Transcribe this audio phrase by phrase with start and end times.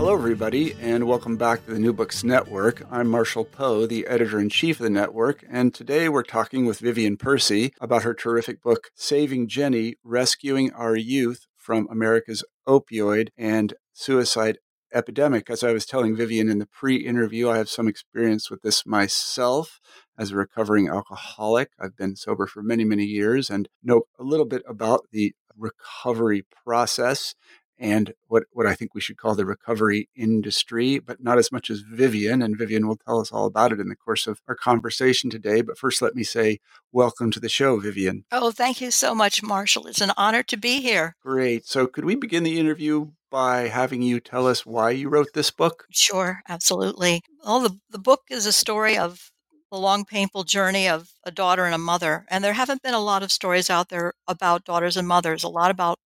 [0.00, 2.82] Hello, everybody, and welcome back to the New Books Network.
[2.90, 6.78] I'm Marshall Poe, the editor in chief of the network, and today we're talking with
[6.78, 13.74] Vivian Percy about her terrific book, Saving Jenny Rescuing Our Youth from America's Opioid and
[13.92, 14.56] Suicide
[14.94, 15.50] Epidemic.
[15.50, 18.86] As I was telling Vivian in the pre interview, I have some experience with this
[18.86, 19.80] myself
[20.16, 21.72] as a recovering alcoholic.
[21.78, 26.46] I've been sober for many, many years and know a little bit about the recovery
[26.64, 27.34] process
[27.80, 31.70] and what, what I think we should call the recovery industry, but not as much
[31.70, 32.42] as Vivian.
[32.42, 35.62] And Vivian will tell us all about it in the course of our conversation today.
[35.62, 36.60] But first, let me say
[36.92, 38.24] welcome to the show, Vivian.
[38.30, 39.86] Oh, thank you so much, Marshall.
[39.86, 41.16] It's an honor to be here.
[41.22, 41.66] Great.
[41.66, 45.50] So, could we begin the interview by having you tell us why you wrote this
[45.50, 45.86] book?
[45.90, 47.22] Sure, absolutely.
[47.44, 49.30] Well, the, the book is a story of
[49.70, 52.26] the long, painful journey of a daughter and a mother.
[52.28, 55.48] And there haven't been a lot of stories out there about daughters and mothers, a
[55.48, 55.98] lot about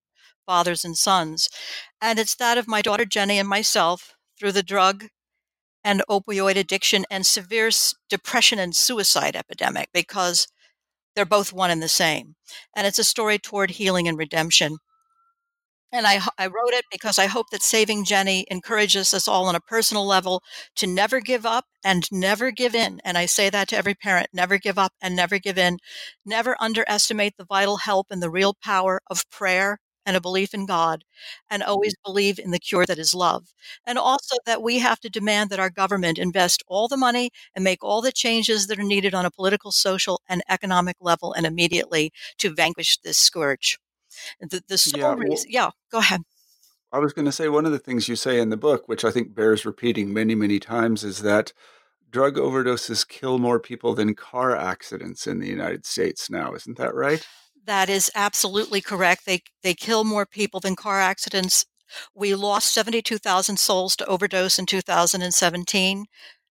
[0.45, 1.49] fathers and sons.
[2.01, 5.05] And it's that of my daughter Jenny and myself through the drug
[5.83, 7.69] and opioid addiction and severe
[8.09, 10.47] depression and suicide epidemic because
[11.15, 12.35] they're both one and the same.
[12.75, 14.77] And it's a story toward healing and redemption.
[15.91, 19.55] And I, I wrote it because I hope that Saving Jenny encourages us all on
[19.55, 20.43] a personal level
[20.75, 22.99] to never give up and never give in.
[23.05, 25.77] And I say that to every parent never give up and never give in.
[26.25, 30.65] Never underestimate the vital help and the real power of prayer and a belief in
[30.65, 31.03] God,
[31.49, 31.71] and mm-hmm.
[31.71, 33.53] always believe in the cure that is love.
[33.85, 37.63] And also that we have to demand that our government invest all the money and
[37.63, 41.45] make all the changes that are needed on a political, social, and economic level and
[41.45, 43.77] immediately to vanquish this scourge.
[44.39, 46.21] The, the sole yeah, well, reason, yeah, go ahead.
[46.91, 49.03] I was going to say one of the things you say in the book, which
[49.03, 51.51] I think bears repeating many, many times, is that
[52.09, 56.53] drug overdoses kill more people than car accidents in the United States now.
[56.53, 57.27] Isn't that right?
[57.65, 59.25] That is absolutely correct.
[59.25, 61.65] They they kill more people than car accidents.
[62.13, 66.05] We lost 72,000 souls to overdose in 2017.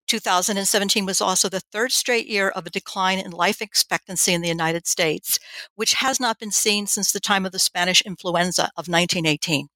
[0.07, 4.49] 2017 was also the third straight year of a decline in life expectancy in the
[4.49, 5.39] United States,
[5.77, 9.69] which has not been seen since the time of the Spanish influenza of 1918.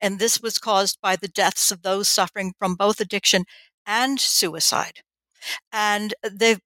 [0.00, 3.44] And this was caused by the deaths of those suffering from both addiction
[3.86, 5.02] and suicide.
[5.72, 6.14] And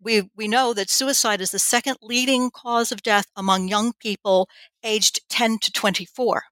[0.01, 4.49] we, we know that suicide is the second leading cause of death among young people
[4.83, 6.43] aged 10 to 24.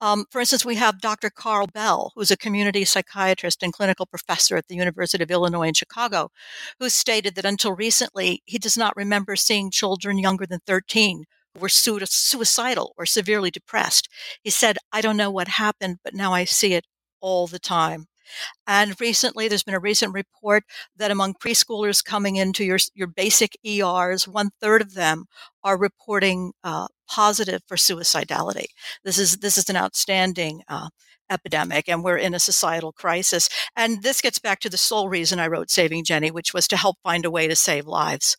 [0.00, 1.30] Um, for instance, we have Dr.
[1.30, 5.74] Carl Bell, who's a community psychiatrist and clinical professor at the University of Illinois in
[5.74, 6.30] Chicago,
[6.78, 11.24] who stated that until recently, he does not remember seeing children younger than 13
[11.54, 14.08] who were suicidal or severely depressed.
[14.42, 16.86] He said, I don't know what happened, but now I see it
[17.20, 18.06] all the time.
[18.66, 20.64] And recently, there's been a recent report
[20.96, 25.26] that among preschoolers coming into your, your basic ERs, one third of them
[25.62, 28.66] are reporting uh, positive for suicidality.
[29.04, 30.88] This is this is an outstanding uh,
[31.30, 33.48] epidemic, and we're in a societal crisis.
[33.76, 36.76] And this gets back to the sole reason I wrote Saving Jenny, which was to
[36.76, 38.36] help find a way to save lives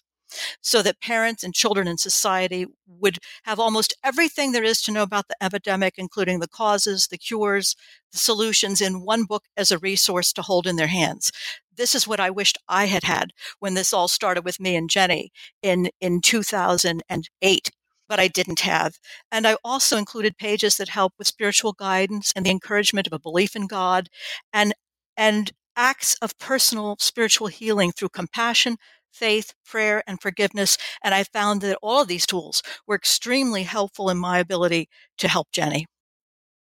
[0.62, 5.04] so that parents and children in society would have almost everything there is to know
[5.04, 7.76] about the epidemic, including the causes, the cures,
[8.12, 11.32] the solutions in one book as a resource to hold in their hands.
[11.76, 14.90] This is what I wished I had had when this all started with me and
[14.90, 15.32] Jenny
[15.62, 17.72] in, in 2008
[18.10, 19.00] but I didn't have.
[19.32, 23.20] And I also included pages that help with spiritual guidance and the encouragement of a
[23.20, 24.10] belief in God
[24.52, 24.74] and
[25.16, 28.76] and acts of personal spiritual healing through compassion,
[29.12, 30.78] faith, prayer, and forgiveness.
[31.04, 35.28] And I found that all of these tools were extremely helpful in my ability to
[35.28, 35.88] help Jenny.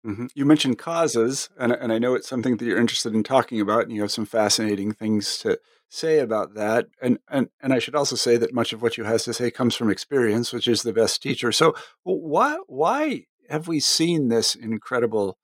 [0.06, 0.26] Mm-hmm.
[0.34, 3.82] You mentioned causes, and, and I know it's something that you're interested in talking about,
[3.82, 5.58] and you have some fascinating things to
[5.88, 6.86] say about that.
[7.02, 9.50] And, and, and I should also say that much of what you have to say
[9.50, 11.50] comes from experience, which is the best teacher.
[11.50, 15.38] So, why, why have we seen this incredible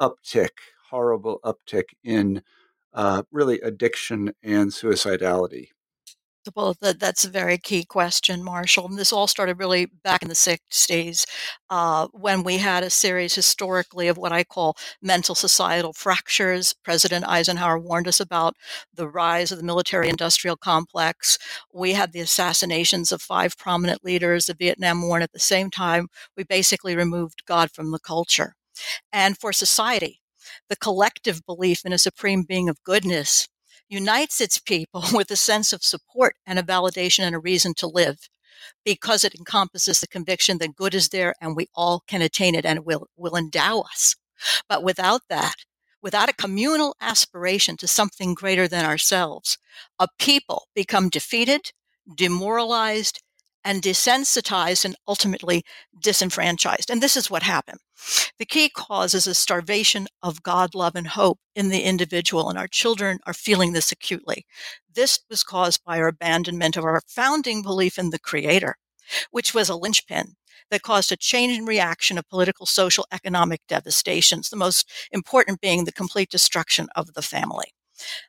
[0.00, 0.50] uptick,
[0.90, 2.42] horrible uptick in
[2.92, 5.68] uh, really addiction and suicidality?
[6.54, 8.86] Well, that, that's a very key question, Marshall.
[8.86, 11.24] And this all started really back in the 60s
[11.70, 16.74] uh, when we had a series historically of what I call mental societal fractures.
[16.84, 18.54] President Eisenhower warned us about
[18.94, 21.38] the rise of the military industrial complex.
[21.72, 25.70] We had the assassinations of five prominent leaders, the Vietnam War, and at the same
[25.70, 28.54] time, we basically removed God from the culture.
[29.12, 30.20] And for society,
[30.68, 33.48] the collective belief in a supreme being of goodness
[33.88, 37.86] unites its people with a sense of support and a validation and a reason to
[37.86, 38.28] live
[38.84, 42.64] because it encompasses the conviction that good is there and we all can attain it
[42.64, 44.16] and will, will endow us.
[44.68, 45.56] But without that,
[46.02, 49.58] without a communal aspiration to something greater than ourselves,
[49.98, 51.72] a people become defeated,
[52.14, 53.22] demoralized,
[53.66, 55.64] and desensitized and ultimately
[56.00, 56.88] disenfranchised.
[56.88, 57.80] And this is what happened.
[58.38, 62.56] The key cause is a starvation of God, love, and hope in the individual, and
[62.56, 64.46] our children are feeling this acutely.
[64.94, 68.76] This was caused by our abandonment of our founding belief in the Creator,
[69.32, 70.36] which was a linchpin
[70.70, 75.84] that caused a change in reaction of political, social, economic devastations, the most important being
[75.84, 77.72] the complete destruction of the family.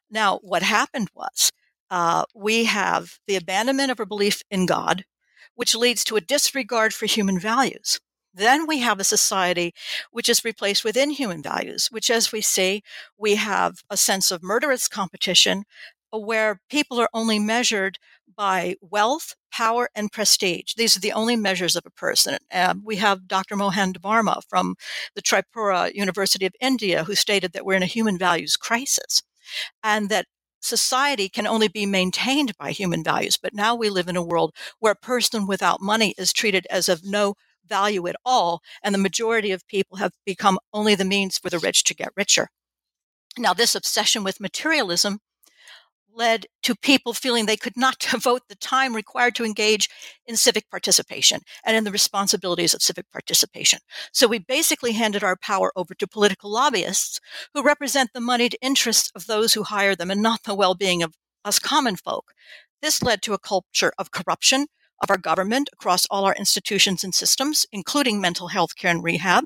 [0.10, 1.52] Now, what happened was
[1.92, 5.04] uh, we have the abandonment of our belief in God,
[5.58, 8.00] which leads to a disregard for human values.
[8.32, 9.74] Then we have a society
[10.12, 12.84] which is replaced with inhuman values, which, as we see,
[13.18, 15.64] we have a sense of murderous competition
[16.12, 17.98] where people are only measured
[18.36, 20.76] by wealth, power, and prestige.
[20.76, 22.38] These are the only measures of a person.
[22.54, 23.56] Um, we have Dr.
[23.56, 24.76] Mohan Verma from
[25.16, 29.24] the Tripura University of India who stated that we're in a human values crisis
[29.84, 30.28] and that
[30.60, 33.38] society can only be maintained by human values.
[33.38, 36.90] But now we live in a world where a person without money is treated as
[36.90, 41.38] of no value at all, and the majority of people have become only the means
[41.38, 42.50] for the rich to get richer.
[43.38, 45.20] Now, this obsession with materialism
[46.18, 49.88] led to people feeling they could not devote the time required to engage
[50.26, 53.80] in civic participation and in the responsibilities of civic participation.
[54.12, 57.20] So we basically handed our power over to political lobbyists
[57.54, 61.04] who represent the moneyed interests of those who hire them and not the well being
[61.04, 61.14] of
[61.46, 62.34] us common folk.
[62.82, 64.68] This led to a culture of corruption
[65.02, 69.46] of our government across all our institutions and systems, including mental health care and rehab,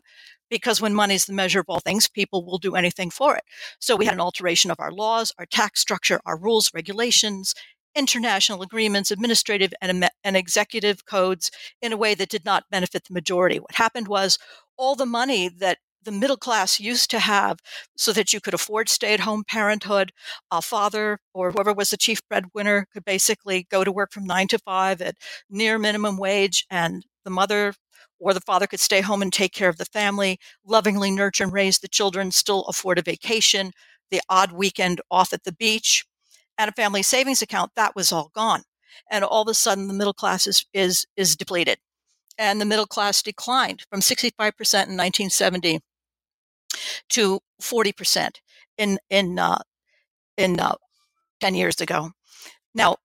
[0.51, 3.43] because when money is the measure of all things, people will do anything for it.
[3.79, 7.55] So we had an alteration of our laws, our tax structure, our rules, regulations,
[7.95, 11.49] international agreements, administrative and, and executive codes
[11.81, 13.59] in a way that did not benefit the majority.
[13.59, 14.37] What happened was
[14.77, 17.59] all the money that the middle class used to have
[17.95, 20.11] so that you could afford stay at home parenthood.
[20.49, 24.47] A father or whoever was the chief breadwinner could basically go to work from nine
[24.47, 25.15] to five at
[25.49, 27.73] near minimum wage, and the mother
[28.19, 31.53] or the father could stay home and take care of the family, lovingly nurture and
[31.53, 33.71] raise the children, still afford a vacation,
[34.09, 36.05] the odd weekend off at the beach,
[36.57, 37.71] and a family savings account.
[37.75, 38.63] That was all gone.
[39.09, 41.79] And all of a sudden, the middle class is, is, is depleted.
[42.37, 45.79] And the middle class declined from 65% in 1970
[47.09, 48.37] to 40%
[48.77, 49.59] in in uh,
[50.37, 50.75] in uh,
[51.39, 52.11] 10 years ago.
[52.73, 52.97] Now,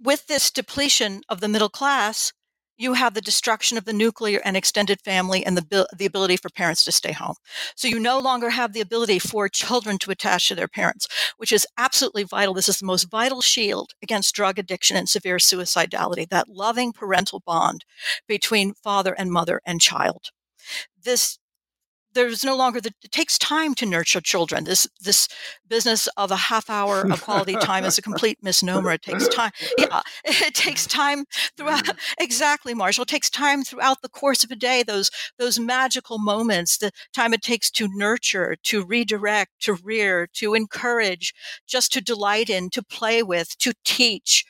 [0.00, 2.32] with this depletion of the middle class,
[2.78, 6.48] you have the destruction of the nuclear and extended family and the, the ability for
[6.48, 7.34] parents to stay home.
[7.74, 11.52] So you no longer have the ability for children to attach to their parents, which
[11.52, 12.54] is absolutely vital.
[12.54, 17.42] This is the most vital shield against drug addiction and severe suicidality, that loving parental
[17.44, 17.84] bond
[18.28, 20.30] between father and mother and child.
[21.02, 21.38] This
[22.14, 25.28] there's no longer the it takes time to nurture children this this
[25.68, 29.50] business of a half hour of quality time is a complete misnomer it takes time
[29.76, 31.24] yeah it takes time
[31.56, 31.96] throughout mm.
[32.20, 36.78] exactly marshall it takes time throughout the course of a day those those magical moments
[36.78, 41.34] the time it takes to nurture to redirect to rear to encourage
[41.66, 44.44] just to delight in to play with to teach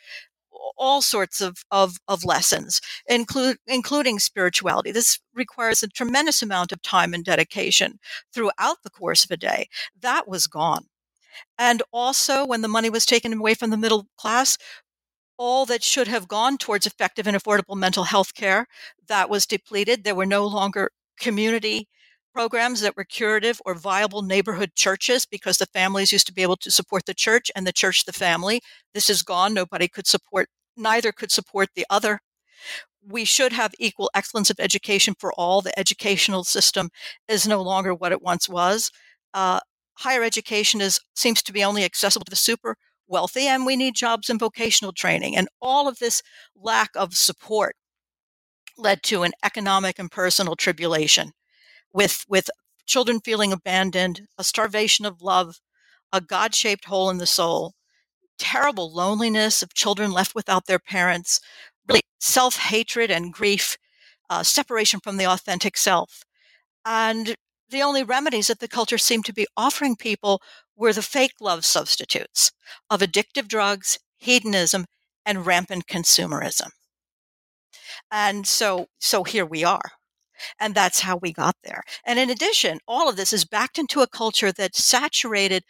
[0.76, 4.92] all sorts of, of, of lessons, include, including spirituality.
[4.92, 7.98] This requires a tremendous amount of time and dedication
[8.32, 9.68] throughout the course of a day.
[10.00, 10.86] That was gone.
[11.58, 14.58] And also, when the money was taken away from the middle class,
[15.38, 18.66] all that should have gone towards effective and affordable mental health care
[19.06, 20.02] that was depleted.
[20.02, 21.88] There were no longer community
[22.34, 26.56] programs that were curative or viable neighborhood churches because the families used to be able
[26.56, 28.60] to support the church and the church the family.
[28.94, 29.54] This is gone.
[29.54, 30.48] Nobody could support
[30.78, 32.20] neither could support the other.
[33.06, 35.62] We should have equal excellence of education for all.
[35.62, 36.90] The educational system
[37.28, 38.90] is no longer what it once was.
[39.32, 39.60] Uh,
[39.98, 43.94] higher education is seems to be only accessible to the super wealthy, and we need
[43.94, 45.36] jobs and vocational training.
[45.36, 46.22] And all of this
[46.54, 47.76] lack of support
[48.76, 51.32] led to an economic and personal tribulation,
[51.92, 52.50] with with
[52.86, 55.60] children feeling abandoned, a starvation of love,
[56.12, 57.74] a God-shaped hole in the soul,
[58.38, 61.40] terrible loneliness of children left without their parents,
[61.88, 63.76] really self hatred and grief,
[64.30, 66.24] uh, separation from the authentic self.
[66.84, 67.34] And
[67.70, 70.40] the only remedies that the culture seemed to be offering people
[70.76, 72.52] were the fake love substitutes
[72.88, 74.86] of addictive drugs, hedonism,
[75.26, 76.70] and rampant consumerism.
[78.10, 79.92] And so, so here we are.
[80.58, 81.82] And that's how we got there.
[82.04, 85.64] And in addition, all of this is backed into a culture that's saturated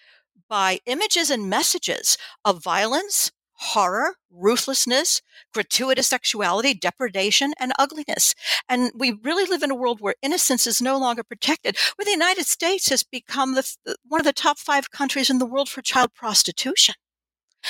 [0.48, 5.20] by images and messages of violence, horror, ruthlessness,
[5.52, 8.34] gratuitous sexuality, depredation, and ugliness.
[8.68, 12.12] And we really live in a world where innocence is no longer protected, where the
[12.12, 15.82] United States has become the, one of the top five countries in the world for
[15.82, 16.94] child prostitution.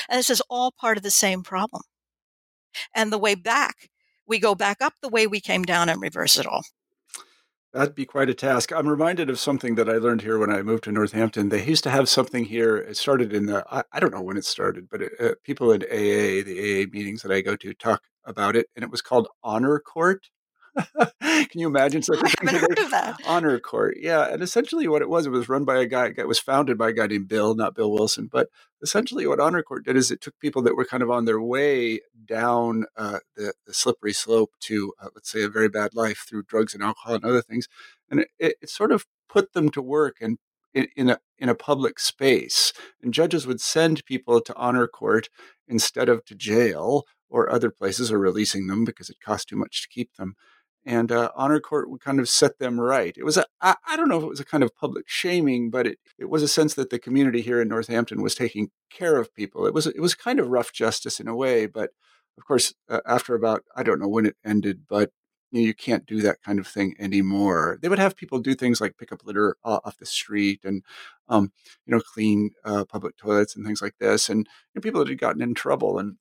[0.09, 1.83] And this is all part of the same problem.
[2.95, 3.89] And the way back,
[4.27, 6.65] we go back up the way we came down and reverse it all.
[7.75, 8.73] That'd be quite a task.
[8.73, 11.51] I'm reminded of something that I learned here when I moved to Northampton.
[11.51, 12.79] They used to have something here.
[12.79, 15.73] It started in the, I, I don't know when it started, but it, uh, people
[15.73, 18.69] in AA, the AA meetings that I go to, talk about it.
[18.75, 20.29] And it was called Honor Court.
[21.21, 22.49] Can you imagine such a thing?
[22.49, 23.21] I haven't heard of that.
[23.27, 24.29] Honor Court, yeah.
[24.33, 26.13] And essentially, what it was, it was run by a guy.
[26.17, 28.29] It was founded by a guy named Bill, not Bill Wilson.
[28.31, 28.49] But
[28.83, 31.41] essentially, what Honor Court did is it took people that were kind of on their
[31.41, 36.25] way down uh, the, the, slippery slope to, uh, let's say, a very bad life
[36.29, 37.69] through drugs and alcohol and other things,
[38.11, 40.39] and it, it sort of put them to work and
[40.75, 42.73] in, in a in a public space.
[43.03, 45.29] And judges would send people to honor court
[45.67, 49.83] instead of to jail or other places or releasing them because it cost too much
[49.83, 50.35] to keep them
[50.89, 53.15] and uh, honor court would kind of set them right.
[53.19, 55.69] It was a I, I don't know if it was a kind of public shaming,
[55.69, 59.19] but it, it was a sense that the community here in Northampton was taking care
[59.19, 59.67] of people.
[59.67, 61.91] It was it was kind of rough justice in a way, but
[62.39, 65.11] of course uh, after about I don't know when it ended, but
[65.51, 67.79] you, know, you can't do that kind of thing anymore.
[67.83, 70.83] They would have people do things like pick up litter off the street and
[71.29, 71.53] um,
[71.85, 75.11] you know clean uh, public toilets and things like this, and you know, people that
[75.11, 76.17] had gotten in trouble and.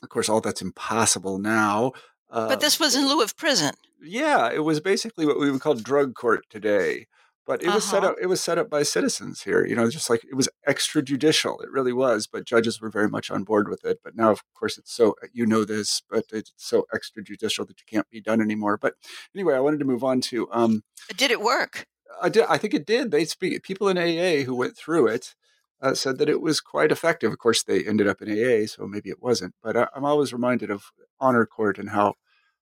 [0.00, 1.90] Of course, all that's impossible now.
[2.30, 3.72] Uh, but this was in lieu of prison.
[4.02, 7.06] Yeah, it was basically what we would call drug court today.
[7.46, 7.76] But it uh-huh.
[7.76, 8.12] was set uh-huh.
[8.12, 8.16] up.
[8.20, 9.64] It was set up by citizens here.
[9.64, 11.62] You know, just like it was extrajudicial.
[11.62, 12.26] It really was.
[12.26, 14.00] But judges were very much on board with it.
[14.04, 17.86] But now, of course, it's so you know this, but it's so extrajudicial that you
[17.86, 18.76] can't be done anymore.
[18.76, 18.96] But
[19.34, 20.46] anyway, I wanted to move on to.
[20.52, 20.82] Um,
[21.16, 21.86] did it work?
[22.20, 22.44] I did.
[22.50, 23.10] I think it did.
[23.10, 23.62] They speak.
[23.62, 25.34] People in AA who went through it
[25.80, 27.32] uh, said that it was quite effective.
[27.32, 29.54] Of course, they ended up in AA, so maybe it wasn't.
[29.62, 32.14] But I, I'm always reminded of honor court and how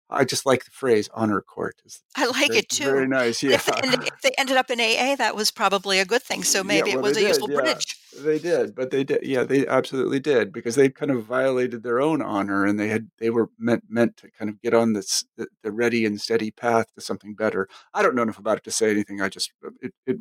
[0.09, 1.77] I just like the phrase honor court.
[1.85, 2.85] It's I like very, it too.
[2.85, 3.43] Very nice.
[3.43, 3.55] Yeah.
[3.55, 6.45] If, if, they ended up in AA, that was probably a good thing.
[6.45, 7.61] So maybe yeah, well, it was a did, useful yeah.
[7.61, 7.97] bridge.
[8.17, 9.21] They did, but they did.
[9.25, 13.11] Yeah, they absolutely did because they kind of violated their own honor, and they had
[13.19, 16.53] they were meant meant to kind of get on this the, the ready and steady
[16.53, 17.69] path to something better.
[17.93, 19.21] I don't know enough about it to say anything.
[19.21, 20.19] I just it, it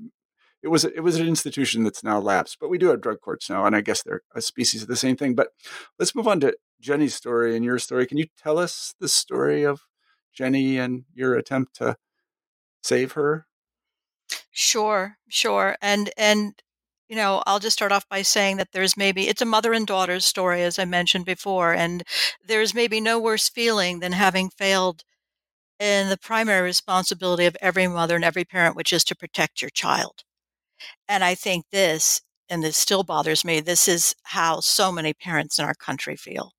[0.63, 3.49] it was it was an institution that's now lapsed, but we do have drug courts
[3.49, 5.35] now, and I guess they're a species of the same thing.
[5.35, 5.49] But
[5.99, 8.07] let's move on to Jenny's story and your story.
[8.07, 9.81] Can you tell us the story of
[10.33, 11.97] Jenny and your attempt to
[12.83, 13.47] save her?
[14.51, 16.61] Sure, sure, and and
[17.07, 19.85] you know I'll just start off by saying that there's maybe it's a mother and
[19.85, 22.03] daughter's story, as I mentioned before, and
[22.43, 25.03] there's maybe no worse feeling than having failed
[25.79, 29.69] in the primary responsibility of every mother and every parent, which is to protect your
[29.69, 30.23] child.
[31.07, 35.59] And I think this, and this still bothers me, this is how so many parents
[35.59, 36.51] in our country feel.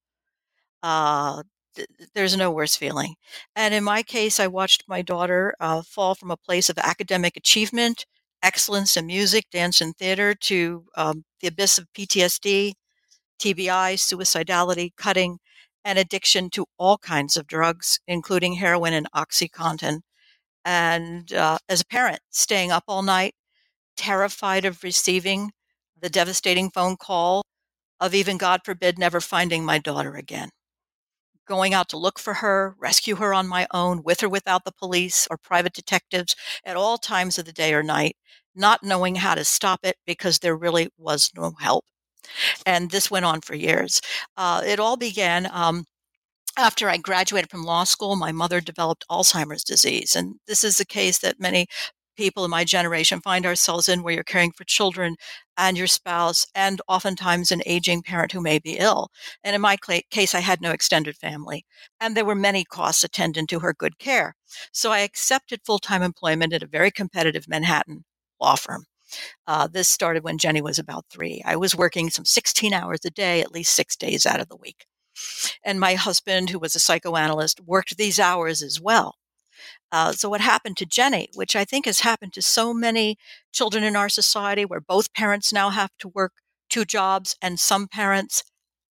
[0.83, 1.43] Uh,
[1.75, 3.15] th- there's no worse feeling.
[3.55, 7.37] And in my case, I watched my daughter uh, fall from a place of academic
[7.37, 8.07] achievement,
[8.43, 12.73] excellence in music, dance, and theater to um, the abyss of PTSD,
[13.41, 15.39] TBI, suicidality, cutting,
[15.85, 20.01] and addiction to all kinds of drugs, including heroin and Oxycontin.
[20.65, 23.35] And uh, as a parent, staying up all night,
[23.97, 25.53] terrified of receiving
[26.01, 27.43] the devastating phone call
[28.01, 30.51] of even, God forbid, never finding my daughter again.
[31.49, 34.73] Going out to look for her, rescue her on my own, with or without the
[34.73, 36.35] police or private detectives
[36.65, 38.17] at all times of the day or night,
[38.55, 41.85] not knowing how to stop it because there really was no help.
[42.67, 44.01] And this went on for years.
[44.37, 45.85] Uh, it all began um,
[46.59, 50.17] after I graduated from law school, my mother developed Alzheimer's disease.
[50.17, 51.67] And this is a case that many
[52.17, 55.17] people in my generation find ourselves in where you're caring for children
[55.57, 59.11] and your spouse and oftentimes an aging parent who may be ill.
[59.45, 59.77] And in my
[60.11, 61.65] case, I had no extended family
[62.01, 64.35] and there were many costs attendant to her good care.
[64.73, 68.05] So I accepted full-time employment at a very competitive Manhattan
[68.41, 68.87] law firm.
[69.47, 71.43] Uh, this started when Jenny was about three.
[71.45, 74.57] I was working some 16 hours a day, at least six days out of the
[74.57, 74.87] week.
[75.65, 79.17] And my husband, who was a psychoanalyst, worked these hours as well.
[79.93, 83.17] Uh, so, what happened to Jenny, which I think has happened to so many
[83.53, 86.33] children in our society, where both parents now have to work
[86.69, 88.43] two jobs, and some parents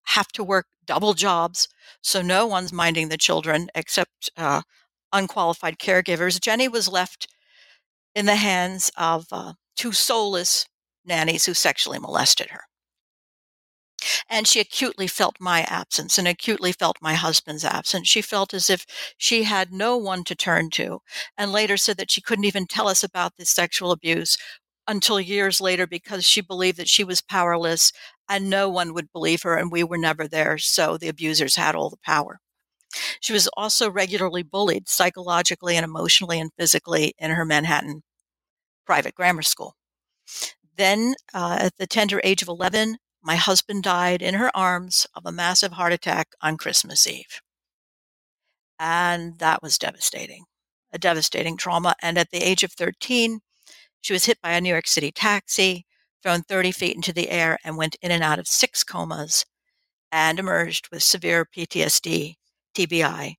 [0.10, 1.68] have to work double jobs.
[2.02, 4.62] So no one's minding the children except uh,
[5.12, 6.40] unqualified caregivers.
[6.40, 7.28] Jenny was left
[8.14, 10.66] in the hands of uh, two soulless
[11.06, 12.62] nannies who sexually molested her.
[14.30, 18.08] And she acutely felt my absence and acutely felt my husband's absence.
[18.08, 18.86] She felt as if
[19.18, 21.02] she had no one to turn to,
[21.38, 24.38] and later said that she couldn't even tell us about this sexual abuse
[24.88, 27.92] until years later because she believed that she was powerless
[28.30, 30.58] and no one would believe her, and we were never there.
[30.58, 32.40] So the abusers had all the power.
[33.20, 38.04] She was also regularly bullied psychologically and emotionally and physically in her Manhattan
[38.86, 39.76] private grammar school.
[40.78, 45.26] Then, uh, at the tender age of 11, my husband died in her arms of
[45.26, 47.42] a massive heart attack on Christmas Eve.
[48.80, 50.44] And that was devastating,
[50.94, 51.96] a devastating trauma.
[52.04, 53.40] And at the age of 13,
[54.02, 55.88] she was hit by a New York City taxi,
[56.22, 59.44] thrown 30 feet into the air, and went in and out of six comas
[60.12, 62.36] and emerged with severe PTSD,
[62.76, 63.34] TBI,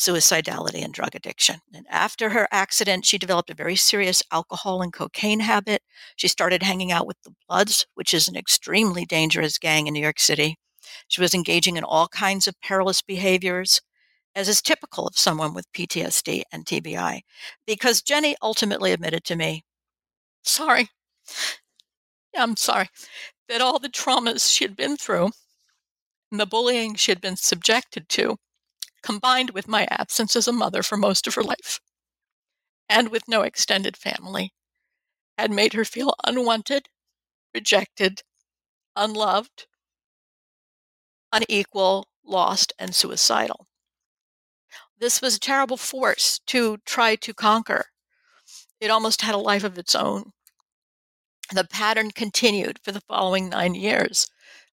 [0.00, 1.60] suicidality, and drug addiction.
[1.74, 5.82] And after her accident, she developed a very serious alcohol and cocaine habit.
[6.16, 10.00] She started hanging out with the Bloods, which is an extremely dangerous gang in New
[10.00, 10.56] York City.
[11.08, 13.82] She was engaging in all kinds of perilous behaviors,
[14.34, 17.20] as is typical of someone with PTSD and TBI,
[17.66, 19.64] because Jenny ultimately admitted to me,
[20.42, 20.88] sorry,
[22.34, 22.88] I'm sorry,
[23.48, 25.30] that all the traumas she had been through
[26.30, 28.38] and the bullying she had been subjected to
[29.02, 31.80] combined with my absence as a mother for most of her life,
[32.88, 34.52] and with no extended family,
[35.38, 36.88] had made her feel unwanted,
[37.54, 38.22] rejected,
[38.96, 39.66] unloved,
[41.32, 43.66] unequal, lost, and suicidal.
[44.98, 47.86] This was a terrible force to try to conquer.
[48.80, 50.32] It almost had a life of its own.
[51.52, 54.26] The pattern continued for the following nine years,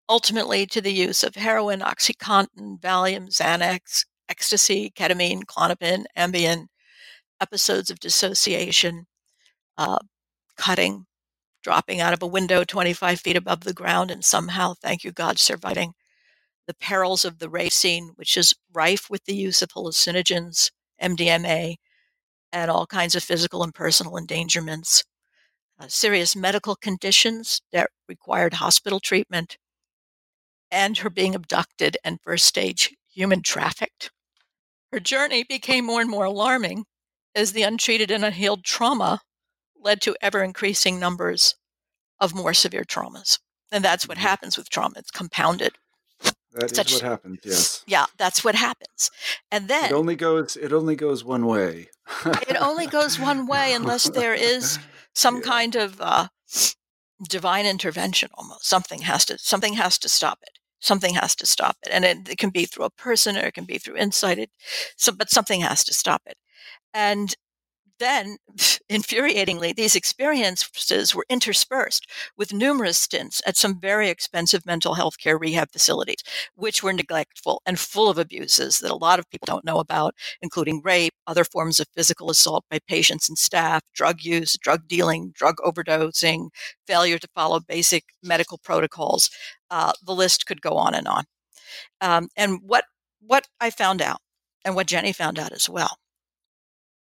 [0.08, 6.66] ultimately to the use of heroin, Oxycontin, Valium, Xanax, ecstasy, ketamine, Klonopin, Ambien,
[7.40, 9.06] episodes of dissociation,
[9.76, 9.98] uh,
[10.56, 11.06] cutting,
[11.62, 15.38] dropping out of a window 25 feet above the ground, and somehow, thank you God,
[15.38, 15.92] surviving.
[16.66, 20.70] The perils of the rape scene, which is rife with the use of hallucinogens,
[21.02, 21.76] MDMA,
[22.52, 25.04] and all kinds of physical and personal endangerments.
[25.78, 29.58] Uh, serious medical conditions that required hospital treatment,
[30.70, 34.10] and her being abducted and first stage human trafficked.
[34.92, 36.84] Her journey became more and more alarming
[37.34, 39.20] as the untreated and unhealed trauma
[39.80, 41.54] led to ever increasing numbers
[42.18, 43.38] of more severe traumas.
[43.70, 44.26] And that's what mm-hmm.
[44.26, 44.94] happens with trauma.
[44.96, 45.72] It's compounded.
[46.52, 47.84] That Such, is what happens, yes.
[47.86, 49.10] Yeah, that's what happens.
[49.50, 51.88] And then it only goes it only goes one way.
[52.24, 54.78] it only goes one way unless there is
[55.14, 55.42] some yeah.
[55.42, 56.28] kind of uh,
[57.28, 58.66] divine intervention almost.
[58.66, 61.90] Something has to something has to stop it something has to stop it.
[61.92, 64.38] And it, it, can be through a person or it can be through insight.
[64.38, 64.50] It,
[64.96, 66.36] so, but something has to stop it.
[66.94, 67.34] And
[67.98, 68.38] then,
[68.90, 72.06] infuriatingly, these experiences were interspersed
[72.36, 76.22] with numerous stints at some very expensive mental health care rehab facilities,
[76.54, 80.14] which were neglectful and full of abuses that a lot of people don't know about,
[80.42, 85.32] including rape, other forms of physical assault by patients and staff, drug use, drug dealing,
[85.34, 86.48] drug overdosing,
[86.86, 89.30] failure to follow basic medical protocols.
[89.70, 91.24] Uh, the list could go on and on.
[92.00, 92.84] Um, and what
[93.20, 94.20] what I found out,
[94.64, 95.98] and what Jenny found out as well,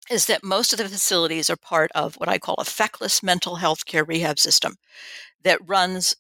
[0.10, 3.58] is that most of the facilities are part of what I call a feckless mental
[3.58, 4.76] health care rehab system
[5.43, 6.15] that runs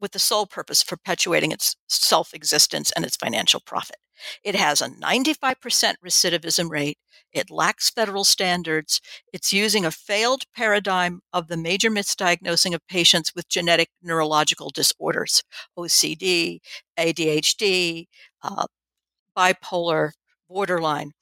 [0.00, 3.96] with the sole purpose of perpetuating its self existence and its financial profit.
[4.44, 6.98] It has a 95% recidivism rate.
[7.32, 9.00] It lacks federal standards.
[9.32, 15.42] It's using a failed paradigm of the major misdiagnosing of patients with genetic neurological disorders,
[15.78, 16.60] OCD,
[16.98, 18.06] ADHD,
[18.42, 18.66] uh,
[19.36, 20.10] bipolar,
[20.48, 21.12] borderline.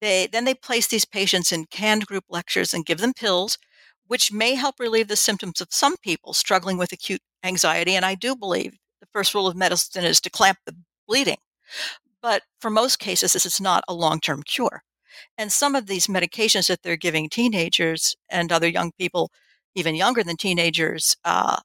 [0.00, 3.58] They then they place these patients in canned group lectures and give them pills,
[4.06, 7.94] which may help relieve the symptoms of some people struggling with acute anxiety.
[7.94, 11.38] And I do believe the first rule of medicine is to clamp the bleeding.
[12.22, 14.82] But for most cases, this is not a long term cure.
[15.38, 19.30] And some of these medications that they're giving teenagers and other young people,
[19.74, 21.58] even younger than teenagers, uh,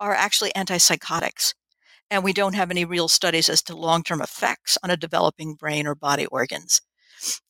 [0.00, 1.54] are actually antipsychotics.
[2.10, 5.54] And we don't have any real studies as to long term effects on a developing
[5.54, 6.80] brain or body organs.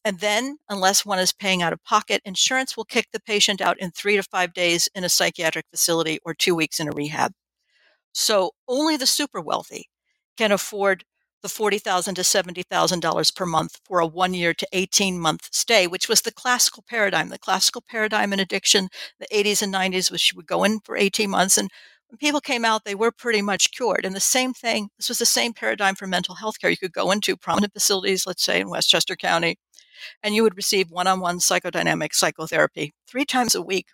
[0.05, 3.79] And then, unless one is paying out of pocket, insurance will kick the patient out
[3.81, 7.33] in three to five days in a psychiatric facility or two weeks in a rehab.
[8.13, 9.89] So only the super wealthy
[10.37, 11.05] can afford
[11.43, 16.09] the 40,000 to $70,000 per month for a one year to 18 month stay, which
[16.09, 17.29] was the classical paradigm.
[17.29, 18.89] The classical paradigm in addiction,
[19.21, 21.71] the 80s and 90s was she would go in for 18 months and
[22.09, 24.05] when people came out, they were pretty much cured.
[24.05, 26.71] And the same thing, this was the same paradigm for mental health care.
[26.71, 29.57] You could go into prominent facilities, let's say in Westchester County,
[30.23, 33.87] and you would receive one on one psychodynamic psychotherapy three times a week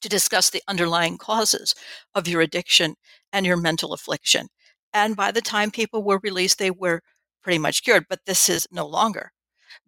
[0.00, 1.74] to discuss the underlying causes
[2.14, 2.94] of your addiction
[3.32, 4.48] and your mental affliction.
[4.92, 7.00] And by the time people were released, they were
[7.42, 8.06] pretty much cured.
[8.08, 9.32] But this is no longer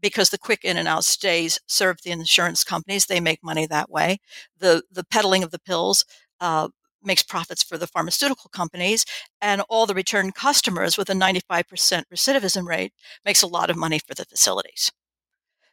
[0.01, 3.07] because the quick in and out stays serve the insurance companies.
[3.07, 4.19] They make money that way.
[4.59, 6.05] The the peddling of the pills
[6.41, 6.69] uh,
[7.03, 9.05] makes profits for the pharmaceutical companies,
[9.41, 11.65] and all the return customers with a 95%
[12.13, 12.93] recidivism rate
[13.25, 14.91] makes a lot of money for the facilities.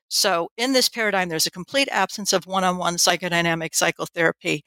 [0.10, 4.64] So, in this paradigm, there's a complete absence of one on one psychodynamic psychotherapy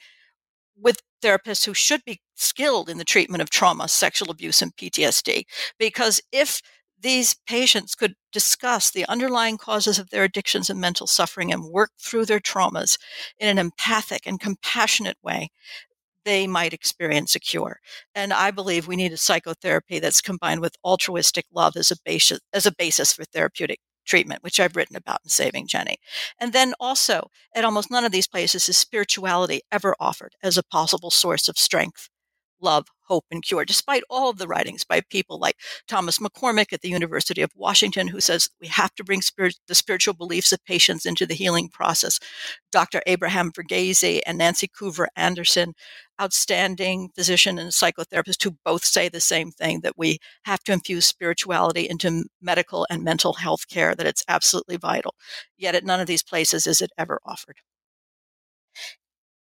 [0.77, 5.45] with therapists who should be skilled in the treatment of trauma, sexual abuse, and PTSD.
[5.79, 6.61] Because if
[7.01, 11.91] these patients could discuss the underlying causes of their addictions and mental suffering and work
[12.01, 12.99] through their traumas
[13.39, 15.49] in an empathic and compassionate way,
[16.25, 17.81] they might experience a cure.
[18.15, 22.41] And I believe we need a psychotherapy that's combined with altruistic love as a basis
[22.53, 25.99] as a basis for therapeutic treatment, which I've written about in Saving Jenny.
[26.41, 30.65] And then also, at almost none of these places is spirituality ever offered as a
[30.65, 32.09] possible source of strength
[32.61, 36.83] love, hope, and cure, despite all of the writings by people like Thomas McCormick at
[36.83, 40.65] the University of Washington, who says we have to bring spirit, the spiritual beliefs of
[40.65, 42.21] patients into the healing process.
[42.71, 43.03] Dr.
[43.07, 45.75] Abraham Verghese and Nancy Coover Anderson,
[46.21, 51.07] outstanding physician and psychotherapist, who both say the same thing that we have to infuse
[51.07, 55.15] spirituality into medical and mental health care, that it's absolutely vital.
[55.57, 57.57] Yet at none of these places is it ever offered.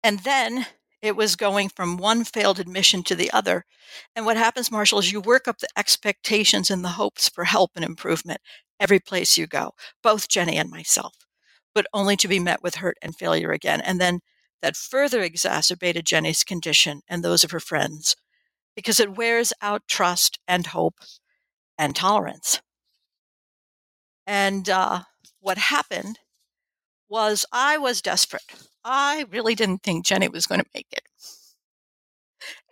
[0.02, 0.66] And then
[1.02, 3.64] it was going from one failed admission to the other.
[4.16, 7.72] And what happens, Marshall, is you work up the expectations and the hopes for help
[7.76, 8.40] and improvement
[8.80, 11.14] every place you go, both Jenny and myself,
[11.74, 13.80] but only to be met with hurt and failure again.
[13.80, 14.20] And then
[14.62, 18.16] that further exacerbated Jenny's condition and those of her friends
[18.74, 20.94] because it wears out trust and hope
[21.78, 22.60] and tolerance.
[24.26, 25.00] And uh,
[25.40, 26.18] what happened
[27.08, 28.42] was I was desperate.
[28.90, 31.02] I really didn't think Jenny was going to make it.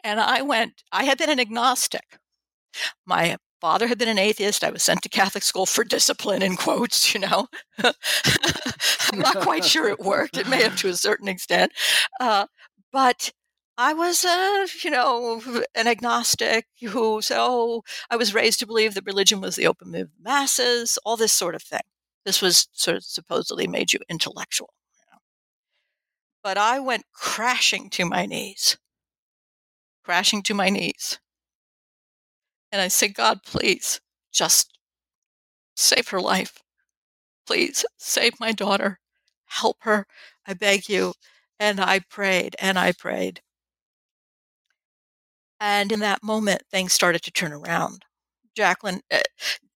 [0.02, 2.18] And I went, I had been an agnostic.
[3.04, 4.64] My father had been an atheist.
[4.64, 7.48] I was sent to Catholic school for discipline, in quotes, you know.
[7.84, 10.38] I'm not quite sure it worked.
[10.38, 11.72] It may have to a certain extent.
[12.18, 12.46] Uh,
[12.92, 13.32] but
[13.76, 15.42] I was, a, you know,
[15.74, 20.08] an agnostic who, so I was raised to believe that religion was the opium of
[20.18, 21.80] masses, all this sort of thing.
[22.24, 24.70] This was sort of supposedly made you intellectual.
[26.46, 28.76] But I went crashing to my knees,
[30.04, 31.18] crashing to my knees.
[32.70, 34.00] And I said, God, please
[34.32, 34.78] just
[35.74, 36.62] save her life.
[37.48, 39.00] Please save my daughter.
[39.46, 40.06] Help her.
[40.46, 41.14] I beg you.
[41.58, 43.40] And I prayed and I prayed.
[45.58, 48.04] And in that moment, things started to turn around.
[48.54, 49.18] Jacqueline, uh,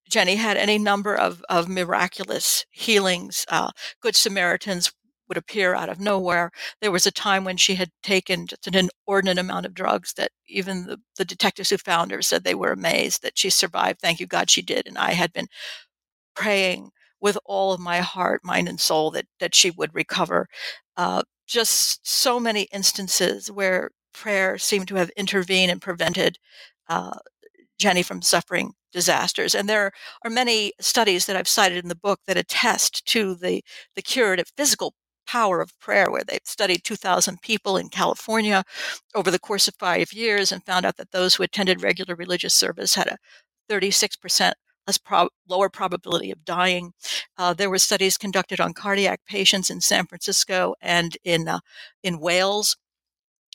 [0.08, 3.44] Jenny had any number of, of miraculous healings.
[3.48, 4.92] Uh, Good Samaritans
[5.30, 6.50] would appear out of nowhere.
[6.82, 8.74] There was a time when she had taken just an
[9.06, 12.72] inordinate amount of drugs that even the, the detectives who found her said they were
[12.72, 14.00] amazed that she survived.
[14.00, 14.88] Thank you, God, she did.
[14.88, 15.46] And I had been
[16.34, 16.90] praying
[17.20, 20.48] with all of my heart, mind, and soul that, that she would recover.
[20.96, 26.38] Uh, just so many instances where prayer seemed to have intervened and prevented
[26.88, 27.18] uh,
[27.78, 29.54] Jenny from suffering disasters.
[29.54, 29.92] And there
[30.24, 33.62] are many studies that I've cited in the book that attest to the,
[33.94, 34.94] the curative physical
[35.26, 38.64] power of prayer, where they've studied 2,000 people in California
[39.14, 42.54] over the course of five years and found out that those who attended regular religious
[42.54, 43.18] service had a
[43.70, 44.52] 36%
[44.86, 46.92] less pro- lower probability of dying.
[47.38, 51.60] Uh, there were studies conducted on cardiac patients in San Francisco and in uh,
[52.02, 52.76] in Wales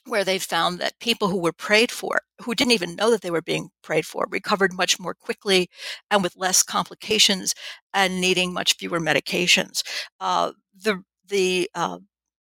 [0.08, 3.32] where they found that people who were prayed for, who didn't even know that they
[3.32, 5.67] were being prayed for, recovered much more quickly
[6.12, 7.56] and with less complications
[7.93, 9.82] and needing much fewer medications.
[10.19, 11.99] Uh, the the uh,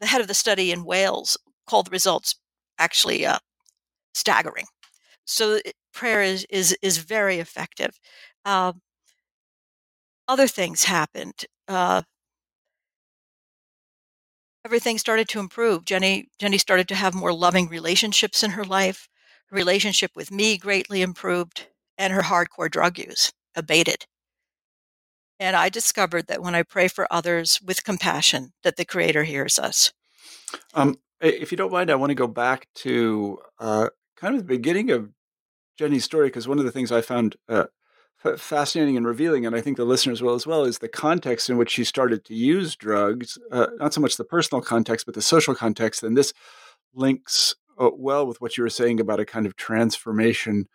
[0.01, 1.37] the head of the study in Wales
[1.67, 2.37] called the results
[2.79, 3.39] actually uh,
[4.15, 4.67] staggering.
[5.25, 5.61] So
[5.93, 7.99] prayer is is is very effective.
[8.45, 8.81] Um,
[10.29, 11.45] other things happened.
[11.69, 12.03] Uh,
[14.65, 15.85] everything started to improve.
[15.85, 19.09] Jenny Jenny started to have more loving relationships in her life.
[19.51, 24.07] Her relationship with me greatly improved, and her hardcore drug use abated.
[25.39, 29.59] And I discovered that when I pray for others with compassion, that the Creator hears
[29.59, 29.93] us.
[30.75, 34.47] Um, if you don't mind, I want to go back to uh, kind of the
[34.47, 35.11] beginning of
[35.79, 37.67] Jenny's story because one of the things I found uh,
[38.37, 41.59] fascinating and revealing, and I think the listeners will as well, is the context in
[41.59, 43.39] which she started to use drugs.
[43.51, 46.03] Uh, not so much the personal context, but the social context.
[46.03, 46.33] And this
[46.95, 50.67] links uh, well with what you were saying about a kind of transformation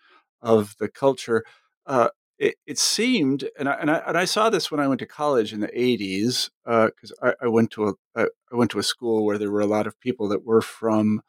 [0.41, 1.43] of the culture.
[1.85, 2.09] Uh,
[2.41, 5.05] it, it, seemed, and I, and I, and I saw this when I went to
[5.05, 8.83] college in the '80s because uh, I, I, went to a I went to a
[8.83, 11.21] school where there were a lot of people that were from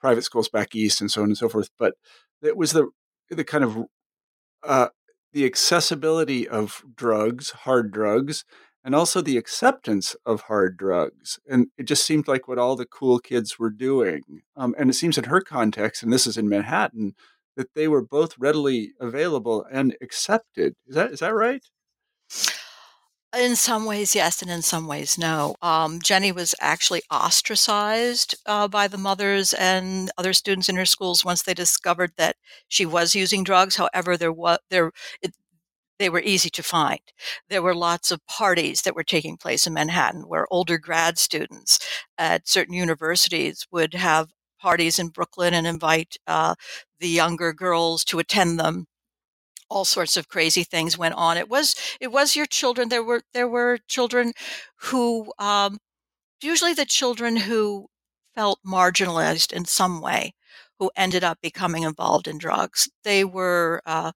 [0.00, 1.70] private schools back east and so on and so forth.
[1.76, 1.94] But
[2.40, 2.88] it was the
[3.30, 3.78] the kind of
[4.62, 4.88] uh,
[5.32, 8.44] the accessibility of drugs, hard drugs,
[8.84, 11.40] and also the acceptance of hard drugs.
[11.50, 14.22] And it just seemed like what all the cool kids were doing.
[14.56, 17.14] Um, and it seems in her context, and this is in Manhattan,
[17.56, 20.74] that they were both readily available and accepted.
[20.86, 21.62] Is that is that right?
[23.36, 25.56] In some ways, yes, and in some ways, no.
[25.60, 31.24] Um, Jenny was actually ostracized uh, by the mothers and other students in her schools
[31.24, 32.36] once they discovered that
[32.68, 33.74] she was using drugs.
[33.74, 35.34] However, there was there it,
[35.98, 37.00] they were easy to find.
[37.48, 41.78] There were lots of parties that were taking place in Manhattan where older grad students
[42.18, 44.28] at certain universities would have
[44.64, 46.54] parties in Brooklyn and invite uh,
[47.00, 48.86] the younger girls to attend them
[49.70, 51.36] all sorts of crazy things went on.
[51.36, 52.88] It was it was your children.
[52.88, 54.32] There were there were children
[54.88, 55.78] who um,
[56.42, 57.88] usually the children who
[58.34, 60.34] felt marginalized in some way
[60.78, 62.88] who ended up becoming involved in drugs.
[63.04, 64.12] They were uh,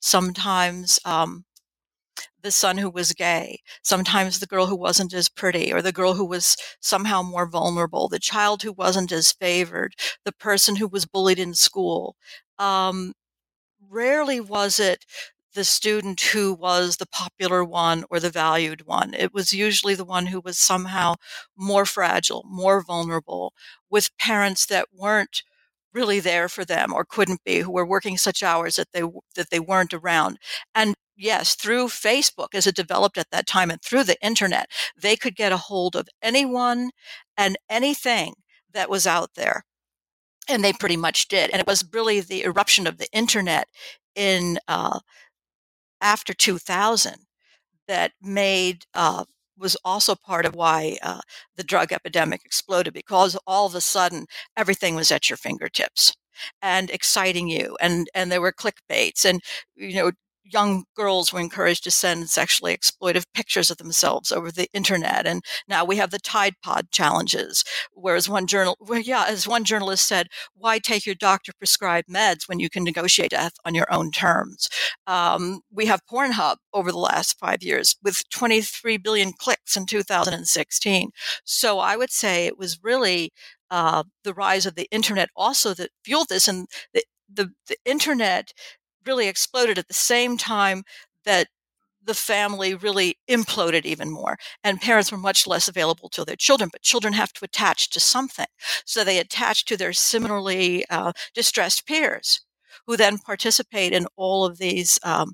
[0.00, 1.44] sometimes um,
[2.42, 6.14] the son who was gay, sometimes the girl who wasn't as pretty, or the girl
[6.14, 11.06] who was somehow more vulnerable, the child who wasn't as favored, the person who was
[11.06, 12.16] bullied in school.
[12.58, 13.14] Um,
[13.88, 15.04] rarely was it
[15.54, 19.12] the student who was the popular one or the valued one.
[19.14, 21.16] It was usually the one who was somehow
[21.56, 23.52] more fragile, more vulnerable,
[23.90, 25.42] with parents that weren't
[25.94, 29.02] really there for them or couldn't be, who were working such hours that they
[29.36, 30.38] that they weren't around.
[30.74, 35.16] And yes, through Facebook as it developed at that time and through the internet, they
[35.16, 36.90] could get a hold of anyone
[37.36, 38.34] and anything
[38.72, 39.64] that was out there.
[40.48, 41.50] And they pretty much did.
[41.50, 43.68] And it was really the eruption of the internet
[44.14, 45.00] in uh,
[46.00, 47.14] after 2000
[47.86, 49.24] that made uh,
[49.58, 51.20] was also part of why uh,
[51.56, 56.14] the drug epidemic exploded because all of a sudden everything was at your fingertips
[56.62, 59.40] and exciting you and and there were clickbaits and
[59.76, 60.10] you know
[60.44, 65.26] young girls were encouraged to send sexually exploitive pictures of themselves over the internet.
[65.26, 67.64] And now we have the Tide Pod challenges.
[67.92, 72.48] Whereas one journal, well, yeah, as one journalist said, why take your doctor prescribed meds
[72.48, 74.68] when you can negotiate death on your own terms?
[75.06, 81.10] Um, we have Pornhub over the last five years with 23 billion clicks in 2016.
[81.44, 83.32] So I would say it was really
[83.70, 86.46] uh, the rise of the internet also that fueled this.
[86.46, 87.02] And the,
[87.32, 88.52] the, the internet
[89.06, 90.84] really exploded at the same time
[91.24, 91.48] that
[92.04, 96.68] the family really imploded even more and parents were much less available to their children
[96.72, 98.46] but children have to attach to something.
[98.84, 102.40] So they attach to their similarly uh, distressed peers
[102.86, 105.32] who then participate in all of these um,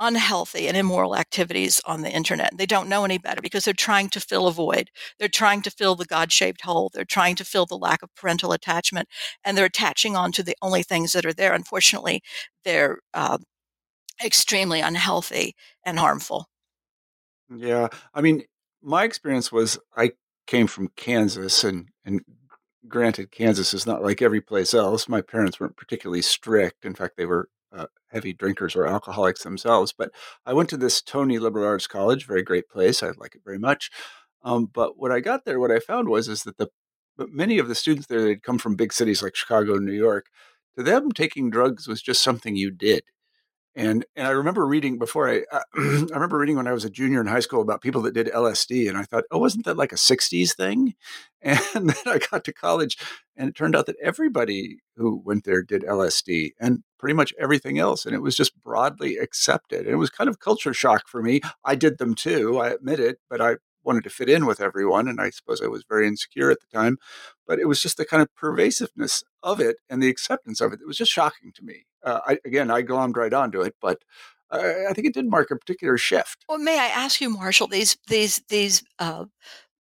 [0.00, 2.52] unhealthy and immoral activities on the internet.
[2.56, 4.90] They don't know any better because they're trying to fill a void.
[5.18, 6.90] They're trying to fill the God shaped hole.
[6.92, 9.08] They're trying to fill the lack of parental attachment
[9.44, 11.54] and they're attaching on to the only things that are there.
[11.54, 12.22] Unfortunately,
[12.64, 13.38] they're uh,
[14.22, 15.54] extremely unhealthy
[15.84, 16.46] and harmful.
[17.54, 17.88] Yeah.
[18.12, 18.42] I mean,
[18.82, 20.12] my experience was I
[20.46, 22.20] came from Kansas and, and
[22.88, 25.08] granted, Kansas is not like every place else.
[25.08, 26.84] My parents weren't particularly strict.
[26.84, 27.48] In fact, they were
[28.08, 29.92] heavy drinkers or alcoholics themselves.
[29.96, 30.10] But
[30.44, 33.02] I went to this Tony Liberal Arts College, very great place.
[33.02, 33.90] I like it very much.
[34.42, 36.68] Um, but when I got there, what I found was is that the
[37.18, 40.26] many of the students there they'd come from big cities like Chicago and New York.
[40.76, 43.02] To them, taking drugs was just something you did.
[43.74, 46.90] And and I remember reading before I uh, I remember reading when I was a
[46.90, 49.76] junior in high school about people that did LSD, and I thought, oh, wasn't that
[49.76, 50.94] like a '60s thing?
[51.42, 52.96] And then I got to college,
[53.36, 57.78] and it turned out that everybody who went there did LSD and pretty much everything
[57.78, 59.80] else, and it was just broadly accepted.
[59.80, 61.40] And it was kind of culture shock for me.
[61.64, 63.56] I did them too, I admit it, but I
[63.86, 66.76] wanted to fit in with everyone, and I suppose I was very insecure at the
[66.76, 66.98] time.
[67.46, 70.80] But it was just the kind of pervasiveness of it and the acceptance of it.
[70.80, 71.86] It was just shocking to me.
[72.02, 74.02] Uh, I, again, I glommed right onto it, but
[74.50, 76.44] I, I, think it did mark a particular shift.
[76.48, 79.24] Well, may I ask you, Marshall, these these these uh,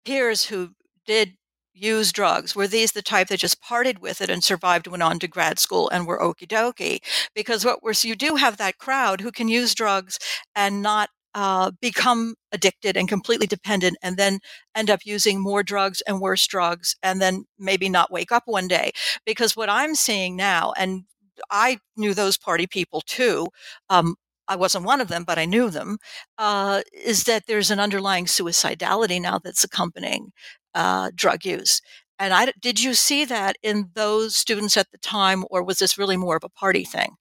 [0.04, 0.70] peers who
[1.06, 1.36] did
[1.74, 2.54] use drugs?
[2.56, 5.58] Were these the type that just parted with it and survived, went on to grad
[5.58, 7.00] school, and were okie dokie?
[7.34, 10.18] Because what we're so you do have that crowd who can use drugs
[10.54, 14.38] and not uh, become addicted and completely dependent and then
[14.76, 18.68] end up using more drugs and worse drugs and then maybe not wake up one
[18.68, 18.92] day
[19.26, 21.02] because what i'm seeing now and
[21.50, 23.48] i knew those party people too
[23.90, 24.14] um,
[24.46, 25.96] I wasn't one of them, but I knew them,
[26.36, 30.32] uh, is that there's an underlying suicidality now that's accompanying
[30.74, 31.80] uh, drug use.
[32.18, 35.98] And I did you see that in those students at the time, or was this
[35.98, 37.16] really more of a party thing?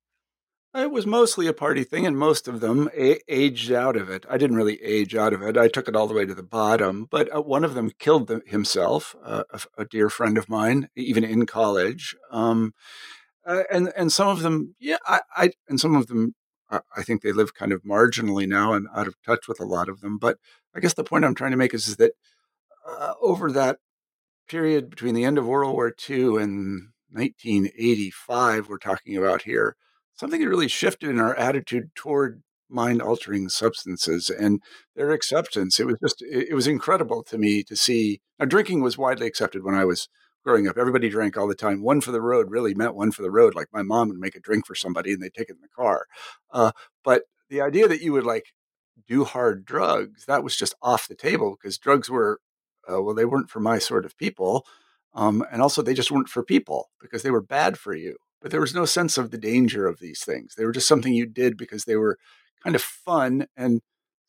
[0.75, 4.25] It was mostly a party thing, and most of them a- aged out of it.
[4.27, 5.55] I didn't really age out of it.
[5.55, 7.07] I took it all the way to the bottom.
[7.09, 9.43] But uh, one of them killed the, himself, uh,
[9.77, 12.15] a, dear friend of mine, even in college.
[12.31, 12.73] Um,
[13.45, 16.33] uh, and and some of them, yeah, I, I and some of them,
[16.71, 19.89] I think they live kind of marginally now and out of touch with a lot
[19.89, 20.17] of them.
[20.17, 20.39] But
[20.75, 22.13] I guess the point I'm trying to make is, is that
[22.87, 23.77] uh, over that
[24.47, 29.75] period between the end of World War II and 1985, we're talking about here,
[30.13, 34.61] something had really shifted in our attitude toward mind altering substances and
[34.95, 35.79] their acceptance.
[35.79, 38.19] It was just, it, was incredible to me to see.
[38.39, 40.09] Now, drinking was widely accepted when I was
[40.43, 40.77] growing up.
[40.77, 41.83] Everybody drank all the time.
[41.83, 43.55] One for the road really meant one for the road.
[43.55, 45.67] Like my mom would make a drink for somebody and they'd take it in the
[45.69, 46.05] car.
[46.51, 46.71] Uh,
[47.03, 48.47] but the idea that you would like
[49.07, 52.39] do hard drugs, that was just off the table because drugs were,
[52.91, 54.65] uh, well, they weren't for my sort of people.
[55.15, 58.51] Um, and also, they just weren't for people because they were bad for you but
[58.51, 60.53] there was no sense of the danger of these things.
[60.55, 62.19] They were just something you did because they were
[62.61, 63.81] kind of fun and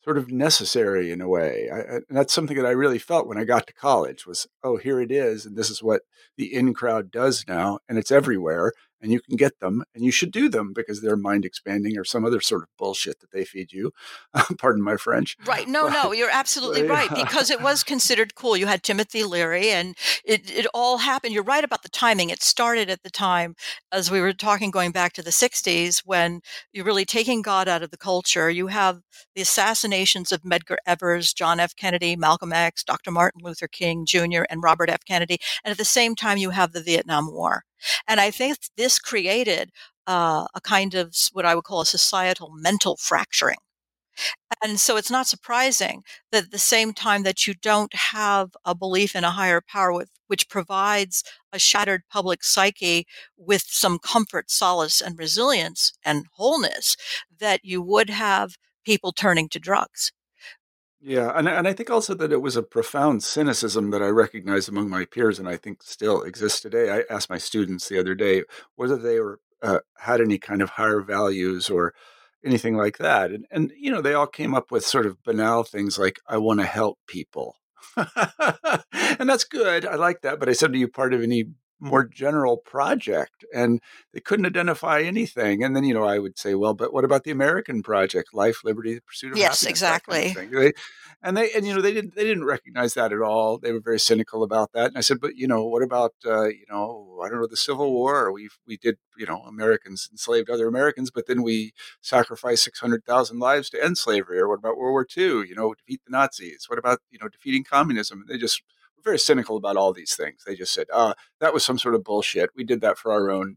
[0.05, 1.69] sort of necessary in a way.
[1.73, 4.77] I, and that's something that I really felt when I got to college was, oh,
[4.77, 6.03] here it is, and this is what
[6.37, 8.73] the in crowd does now, and it's everywhere,
[9.05, 12.05] and you can get them, and you should do them because they're mind expanding or
[12.05, 13.93] some other sort of bullshit that they feed you.
[14.59, 15.37] Pardon my French.
[15.45, 15.69] Right?
[15.69, 16.93] No, but, no, you're absolutely yeah.
[16.93, 18.57] right because it was considered cool.
[18.57, 21.35] You had Timothy Leary, and it it all happened.
[21.35, 22.31] You're right about the timing.
[22.31, 23.55] It started at the time
[23.93, 26.40] as we were talking, going back to the '60s, when
[26.73, 28.49] you're really taking God out of the culture.
[28.49, 29.03] You have
[29.35, 31.77] the assassinations of Medgar Evers, John F.
[31.77, 33.11] Kennedy, Malcolm X, Dr.
[33.11, 35.05] Martin Luther King Jr., and Robert F.
[35.07, 35.37] Kennedy.
[35.62, 37.64] And at the same time, you have the Vietnam War.
[38.09, 39.70] And I think this created
[40.07, 43.59] uh, a kind of what I would call a societal mental fracturing.
[44.62, 48.75] And so it's not surprising that at the same time that you don't have a
[48.75, 54.51] belief in a higher power with, which provides a shattered public psyche with some comfort,
[54.51, 56.97] solace, and resilience and wholeness,
[57.38, 60.12] that you would have people turning to drugs.
[61.07, 64.69] Yeah, and and I think also that it was a profound cynicism that I recognize
[64.69, 66.90] among my peers, and I think still exists today.
[66.90, 68.45] I asked my students the other day
[68.77, 71.93] whether they were uh, had any kind of higher values or
[72.43, 75.62] anything like that, and and you know they all came up with sort of banal
[75.62, 77.57] things like I want to help people,
[77.99, 79.85] and that's good.
[79.85, 81.45] I like that, but I said, "Are you part of any
[81.85, 83.81] more general project and
[84.12, 87.25] they couldn't identify anything and then you know i would say well but what about
[87.25, 90.73] the american project life liberty the pursuit of yes exactly kind of they,
[91.23, 93.81] and they and you know they didn't they didn't recognize that at all they were
[93.81, 97.20] very cynical about that and i said but you know what about uh, you know
[97.25, 101.11] i don't know the civil war we we did you know americans enslaved other americans
[101.11, 105.47] but then we sacrificed 600000 lives to end slavery or what about world war ii
[105.49, 106.66] you know defeat the nazis?
[106.68, 108.20] What about you know defeating communism?
[108.20, 108.62] And they just
[109.05, 110.43] very cynical about all these things.
[110.47, 112.51] They just said, uh, that was some sort of bullshit.
[112.57, 113.57] We did that for our own,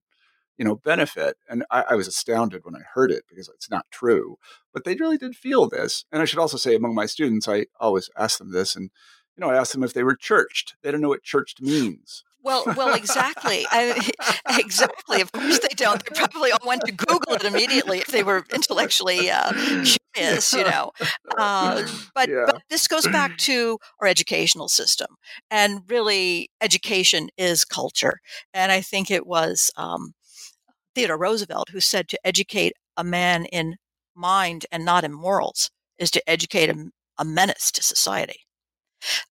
[0.58, 1.38] you know, benefit.
[1.50, 4.38] And I, I was astounded when I heard it because it's not true.
[4.74, 6.06] But they really did feel this.
[6.12, 8.76] And I should also say among my students, I always ask them this.
[8.76, 8.90] And,
[9.36, 10.76] you know, I asked them if they were churched.
[10.82, 12.24] They don't know what churched means.
[12.44, 14.10] Well, well, exactly, I,
[14.58, 15.20] exactly.
[15.20, 16.02] Of course, they don't.
[16.06, 19.52] They probably all went to Google it immediately if they were intellectually uh,
[20.17, 20.91] curious, you know.
[21.38, 22.45] Uh, but yeah.
[22.47, 25.08] but this goes back to our educational system,
[25.51, 28.21] and really, education is culture.
[28.56, 30.13] And I think it was um,
[30.95, 33.75] Theodore Roosevelt who said to educate a man in
[34.15, 38.47] mind and not in morals is to educate a, a menace to society.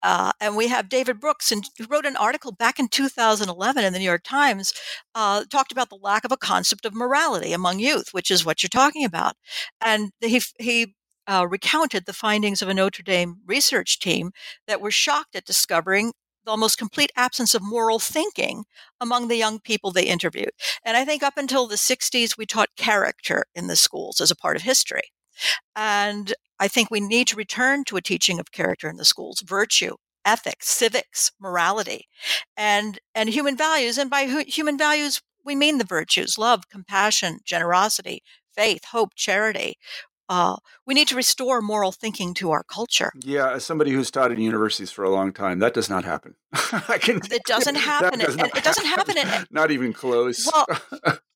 [0.03, 3.93] Uh, and we have David Brooks, and who wrote an article back in 2011 in
[3.93, 4.73] the New York Times,
[5.15, 8.63] uh, talked about the lack of a concept of morality among youth, which is what
[8.63, 9.37] you're talking about.
[9.81, 10.95] And he he
[11.27, 14.33] uh, recounted the findings of a Notre Dame research team
[14.67, 16.13] that were shocked at discovering
[16.45, 18.65] the almost complete absence of moral thinking
[19.01, 20.51] among the young people they interviewed.
[20.85, 24.37] And I think up until the 60s, we taught character in the schools as a
[24.37, 25.13] part of history.
[25.77, 29.41] And I think we need to return to a teaching of character in the schools,
[29.41, 32.07] virtue, ethics, civics, morality,
[32.57, 33.99] and and human values.
[33.99, 38.23] And by human values, we mean the virtues: love, compassion, generosity,
[38.55, 39.79] faith, hope, charity.
[40.31, 43.11] Uh, we need to restore moral thinking to our culture.
[43.25, 46.37] Yeah, as somebody who's taught in universities for a long time, that does not happen.
[46.53, 47.17] I can.
[47.33, 48.21] It doesn't happen.
[48.21, 49.19] Does it, doesn't happen.
[49.19, 50.47] In, not even close.
[50.47, 50.67] Well,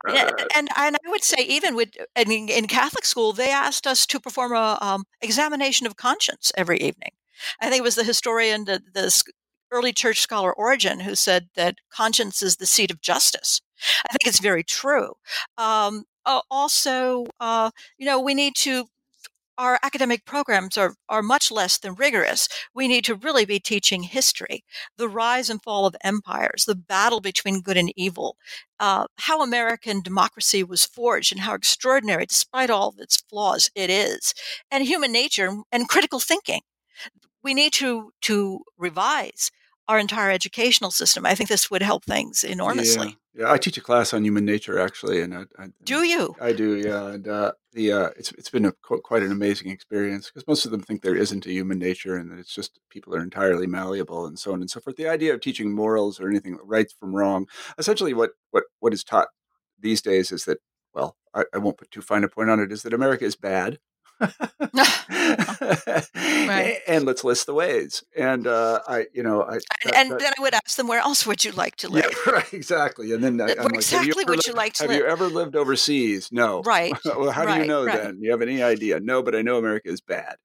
[0.07, 4.07] and, and, and I would say even with in, in Catholic school, they asked us
[4.07, 7.11] to perform a um, examination of conscience every evening.
[7.61, 9.24] I think it was the historian, the, the
[9.72, 13.61] early church scholar Origen, who said that conscience is the seat of justice.
[14.09, 15.14] I think it's very true.
[15.59, 18.87] Um, uh, also, uh, you know, we need to
[19.59, 22.49] our academic programs are, are much less than rigorous.
[22.75, 24.64] We need to really be teaching history,
[24.97, 28.37] the rise and fall of empires, the battle between good and evil,
[28.81, 33.91] uh, how American democracy was forged, and how extraordinary, despite all of its flaws, it
[33.91, 34.35] is,
[34.70, 36.61] and human nature and critical thinking.
[37.43, 39.51] We need to to revise
[39.89, 41.26] our entire educational system.
[41.26, 43.18] I think this would help things enormously.
[43.35, 46.37] Yeah, I teach a class on human nature actually, and I, I do you?
[46.41, 47.09] I do, yeah.
[47.09, 50.70] And uh, the uh, it's it's been a, quite an amazing experience because most of
[50.70, 54.26] them think there isn't a human nature and that it's just people are entirely malleable
[54.26, 54.97] and so on and so forth.
[54.97, 59.03] The idea of teaching morals or anything right from wrong, essentially, what what what is
[59.03, 59.28] taught
[59.80, 60.59] these days is that
[60.95, 63.35] well, I, I won't put too fine a point on it, is that America is
[63.35, 63.78] bad
[66.15, 66.79] right.
[66.87, 68.05] And let's list the ways.
[68.17, 71.01] And uh, I, you know, I that, and that, then I would ask them, where
[71.01, 72.07] else would you like to live?
[72.27, 73.12] Yeah, right, exactly.
[73.12, 75.01] And then I, am like, exactly would you like to have live?
[75.01, 76.31] you ever lived overseas?
[76.31, 76.62] No.
[76.62, 76.93] Right.
[77.05, 78.03] well, how right, do you know right.
[78.03, 78.19] then?
[78.21, 79.01] You have any idea?
[79.01, 80.37] No, but I know America is bad.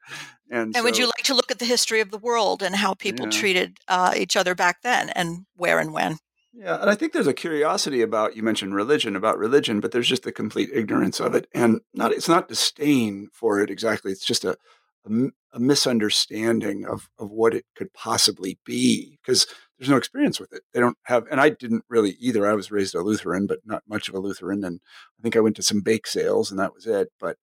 [0.50, 2.76] And, and so, would you like to look at the history of the world and
[2.76, 3.32] how people yeah.
[3.32, 6.18] treated uh, each other back then, and where and when?
[6.60, 10.10] Yeah, and I think there's a curiosity about you mentioned religion about religion, but there's
[10.10, 14.12] just a complete ignorance of it, and not it's not disdain for it exactly.
[14.12, 14.58] It's just a
[15.06, 19.48] a, a misunderstanding of of what it could possibly be because
[19.78, 20.64] there's no experience with it.
[20.74, 22.46] They don't have, and I didn't really either.
[22.46, 24.82] I was raised a Lutheran, but not much of a Lutheran, and
[25.18, 27.08] I think I went to some bake sales, and that was it.
[27.22, 27.38] But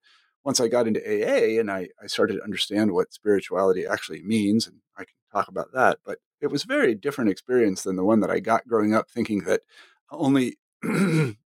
[0.44, 4.66] once I got into AA and I, I started to understand what spirituality actually means,
[4.66, 8.04] and I can talk about that, but it was a very different experience than the
[8.04, 9.62] one that I got growing up, thinking that
[10.10, 10.58] only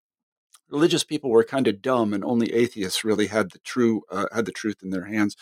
[0.70, 4.46] religious people were kind of dumb and only atheists really had the true uh, had
[4.46, 5.36] the truth in their hands.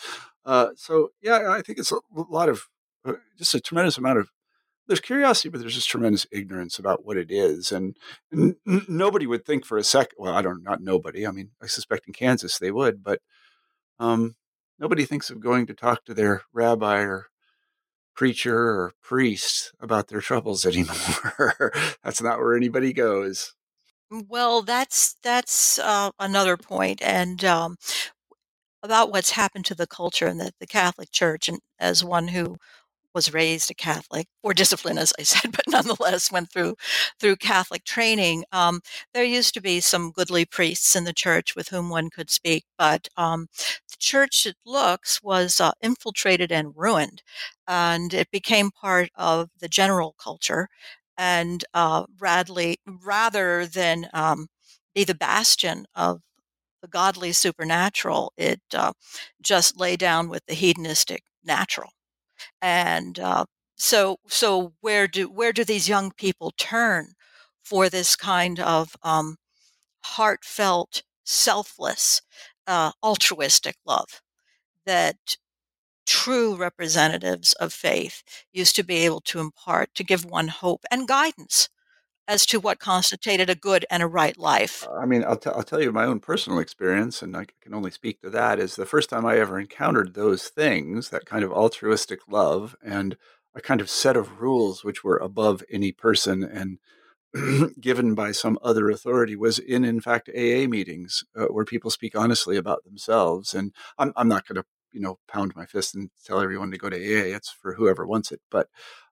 [0.45, 2.67] Uh, so yeah, I think it's a lot of
[3.05, 4.29] uh, just a tremendous amount of
[4.87, 7.95] there's curiosity, but there's just tremendous ignorance about what it is, and,
[8.33, 10.15] n- nobody would think for a second.
[10.17, 11.27] Well, I don't not nobody.
[11.27, 13.21] I mean, I suspect in Kansas they would, but
[13.99, 14.35] um,
[14.79, 17.27] nobody thinks of going to talk to their rabbi or
[18.19, 21.71] preacher or priest about their troubles anymore.
[22.03, 23.53] That's not where anybody goes.
[24.11, 27.77] Well, that's that's uh, another point, and um,
[28.83, 32.57] about what's happened to the culture and the, the Catholic Church, and as one who
[33.13, 36.75] was raised a Catholic or disciplined, as I said, but nonetheless went through
[37.19, 38.45] through Catholic training.
[38.51, 38.81] Um,
[39.13, 42.65] there used to be some goodly priests in the church with whom one could speak,
[42.77, 43.47] but um,
[43.89, 47.21] the church, it looks, was uh, infiltrated and ruined,
[47.67, 50.67] and it became part of the general culture.
[51.17, 54.47] And uh, Radley, rather than um,
[54.95, 56.21] be the bastion of
[56.81, 58.93] the godly supernatural, it uh,
[59.41, 61.91] just lay down with the hedonistic natural
[62.61, 63.45] and uh,
[63.77, 67.13] so so where do where do these young people turn
[67.63, 69.37] for this kind of um,
[70.03, 72.21] heartfelt selfless
[72.67, 74.21] uh, altruistic love
[74.85, 75.37] that
[76.05, 81.07] true representatives of faith used to be able to impart to give one hope and
[81.07, 81.69] guidance
[82.29, 84.87] as to what constituted a good and a right life.
[84.95, 87.89] I mean, I'll, t- I'll tell you my own personal experience, and I can only
[87.89, 88.59] speak to that.
[88.59, 93.17] Is the first time I ever encountered those things, that kind of altruistic love, and
[93.55, 96.77] a kind of set of rules which were above any person and
[97.81, 102.15] given by some other authority, was in, in fact, AA meetings uh, where people speak
[102.15, 103.55] honestly about themselves.
[103.55, 106.77] And I'm, I'm not going to, you know, pound my fist and tell everyone to
[106.77, 107.35] go to AA.
[107.35, 108.67] It's for whoever wants it, but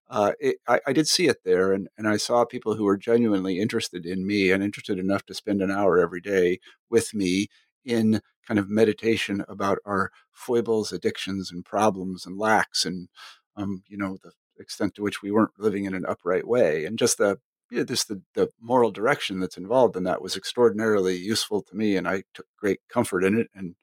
[0.09, 2.97] uh, it, I, I, did see it there, and, and I saw people who were
[2.97, 7.47] genuinely interested in me and interested enough to spend an hour every day with me
[7.83, 13.09] in kind of meditation about our foibles, addictions, and problems and lacks, and
[13.57, 16.97] um, you know the extent to which we weren't living in an upright way, and
[16.97, 17.39] just the
[17.69, 21.75] you know, just the, the moral direction that's involved in that was extraordinarily useful to
[21.75, 23.75] me, and I took great comfort in it, and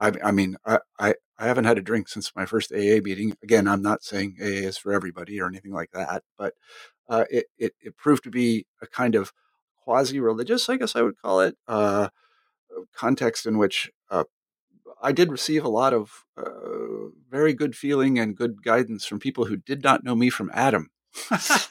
[0.00, 3.36] I, I mean, I, I, I haven't had a drink since my first AA meeting.
[3.42, 6.54] Again, I'm not saying AA is for everybody or anything like that, but
[7.08, 9.32] uh, it, it, it proved to be a kind of
[9.84, 12.08] quasi-religious, I guess I would call it, uh,
[12.94, 14.24] context in which uh,
[15.02, 19.46] I did receive a lot of uh, very good feeling and good guidance from people
[19.46, 20.90] who did not know me from Adam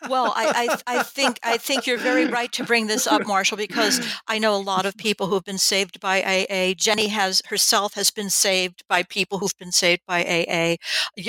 [0.10, 3.58] well, I, I, I, think I think you're very right to bring this up, Marshall,
[3.58, 6.74] because I know a lot of people who have been saved by AA.
[6.76, 10.76] Jenny has herself has been saved by people who've been saved by AA.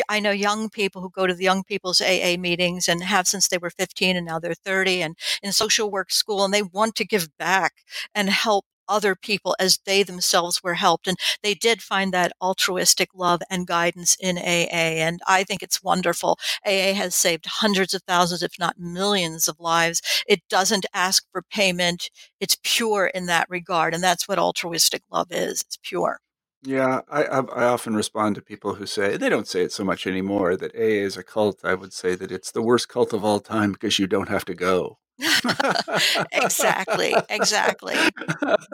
[0.08, 3.48] I know young people who go to the young people's AA meetings and have since
[3.48, 6.96] they were 15 and now they're 30 and in social work school and they want
[6.96, 7.74] to give back
[8.14, 11.08] and help other people as they themselves were helped.
[11.08, 15.00] And they did find that altruistic love and guidance in AA.
[15.00, 16.38] And I think it's wonderful.
[16.66, 20.02] AA has saved hundreds of thousands, if not millions of lives.
[20.26, 22.10] It doesn't ask for payment.
[22.40, 23.94] It's pure in that regard.
[23.94, 25.62] And that's what altruistic love is.
[25.62, 26.18] It's pure.
[26.62, 30.06] Yeah, I, I, often respond to people who say they don't say it so much
[30.06, 31.64] anymore that AA is a cult.
[31.64, 34.44] I would say that it's the worst cult of all time because you don't have
[34.44, 34.98] to go.
[36.32, 37.94] exactly, exactly.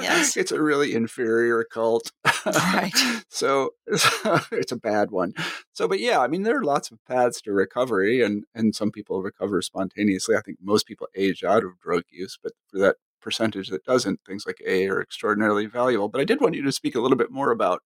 [0.00, 0.36] Yes.
[0.36, 2.12] It's a really inferior cult.
[2.44, 2.92] Right.
[3.28, 5.32] so, so it's a bad one.
[5.72, 8.90] So, but yeah, I mean, there are lots of paths to recovery, and and some
[8.90, 10.36] people recover spontaneously.
[10.36, 14.20] I think most people age out of drug use, but for that percentage that doesn't,
[14.24, 16.08] things like A are extraordinarily valuable.
[16.08, 17.82] But I did want you to speak a little bit more about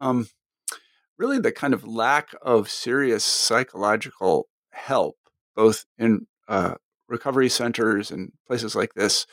[0.00, 0.28] um,
[1.16, 5.16] really the kind of lack of serious psychological help,
[5.54, 6.74] both in uh,
[7.12, 9.26] recovery centers and places like this,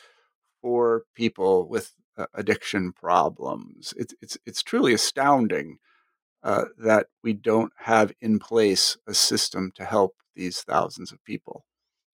[0.61, 3.93] for people with uh, addiction problems.
[3.97, 5.80] It's it's it's truly astounding
[6.43, 11.65] uh, that we don't have in place a system to help these thousands of people.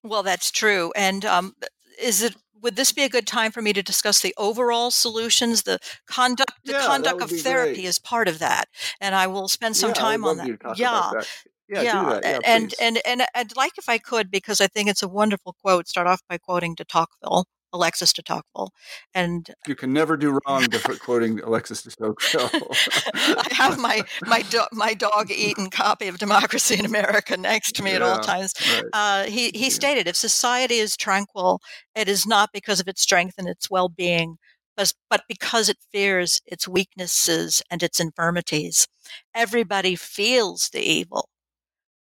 [0.03, 0.93] Well, that's true.
[0.97, 1.55] And um,
[2.01, 5.65] is it would this be a good time for me to discuss the overall solutions
[5.65, 7.87] the conduct the Yeah, conduct of therapy great.
[7.87, 8.71] is part of that
[9.03, 11.29] and i will spend some Yeah, time on that yeah that.
[11.69, 12.23] Yeah, do yeah that.
[12.25, 15.09] Yeah, a- and and and i'd like if i could because i think it's a
[15.09, 18.71] wonderful quote start off by quoting de tocqueville alexis de tocqueville
[19.15, 20.67] and You can never do wrong
[21.01, 22.71] quoting Alexis de Tocqueville.
[23.15, 27.83] I have my my do- my dog eaten copy of Democracy in America next to
[27.83, 28.53] me at all times.
[28.75, 28.85] right.
[28.93, 29.69] Uh, he he Yeah.
[29.81, 31.61] stated, "If society is tranquil,
[31.97, 34.37] it is not because of its strength and its well-being,
[34.77, 38.87] but but because it fears its weaknesses and its infirmities.
[39.35, 41.29] Everybody feels the evil,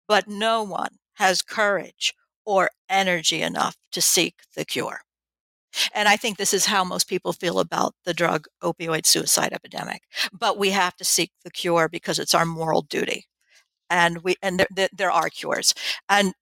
[0.09, 2.13] but no one has courage
[2.45, 5.03] or energy enough to seek the cure."
[5.93, 10.03] And I think this is how most people feel about the drug opioid suicide epidemic.
[10.33, 13.27] But we have to seek the cure because it's our moral duty.
[13.89, 15.73] And we and there, there, are cures.
[16.07, 16.33] And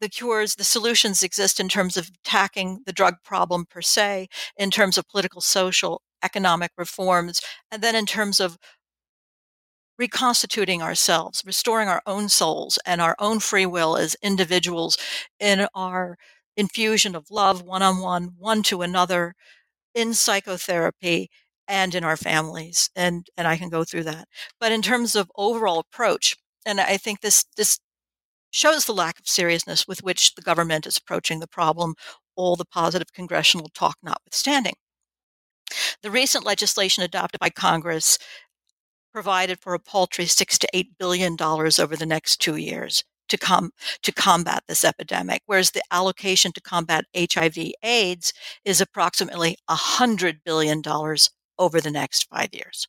[0.00, 4.70] the cures, the solutions exist in terms of attacking the drug problem per se, in
[4.70, 8.58] terms of political, social, economic reforms, and then in terms of
[9.98, 14.96] reconstituting ourselves, restoring our own souls and our own free will as individuals
[15.40, 16.16] in our
[16.56, 19.34] infusion of love, one on one, one to another,
[19.94, 21.30] in psychotherapy
[21.68, 22.90] and in our families.
[22.96, 24.28] And and I can go through that.
[24.60, 26.36] But in terms of overall approach,
[26.66, 27.78] and I think this this
[28.50, 31.94] shows the lack of seriousness with which the government is approaching the problem,
[32.36, 34.74] all the positive congressional talk notwithstanding.
[36.02, 38.18] The recent legislation adopted by Congress
[39.18, 43.36] provided for a paltry six to eight billion dollars over the next two years to
[43.36, 48.32] com- to combat this epidemic, whereas the allocation to combat HIV/AIDS
[48.64, 52.86] is approximately hundred billion dollars over the next five years.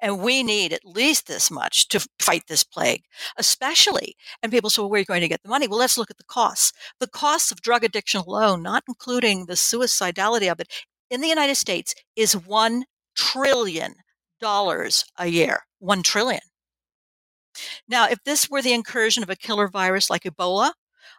[0.00, 3.04] And we need at least this much to fight this plague,
[3.36, 4.16] especially.
[4.42, 5.68] And people say, well, where are you going to get the money?
[5.68, 6.72] Well, let's look at the costs.
[6.98, 10.72] The costs of drug addiction alone, not including the suicidality of it,
[11.08, 12.82] in the United States is $1
[13.14, 13.94] trillion
[14.44, 15.60] a year.
[15.78, 16.40] 1 trillion.
[17.86, 20.72] Now, if this were the incursion of a killer virus like Ebola,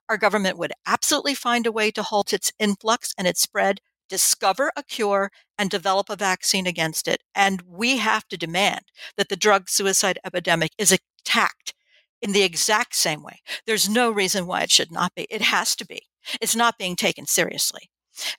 [0.10, 4.72] our government would absolutely find a way to halt its influx and its spread, discover
[4.76, 7.22] a cure, and develop a vaccine against it.
[7.36, 8.86] And we have to demand
[9.18, 11.74] that the drug suicide epidemic is attacked
[12.22, 13.42] in the exact same way.
[13.66, 15.28] There's no reason why it should not be.
[15.30, 16.04] It has to be.
[16.42, 17.90] It's not being taken seriously.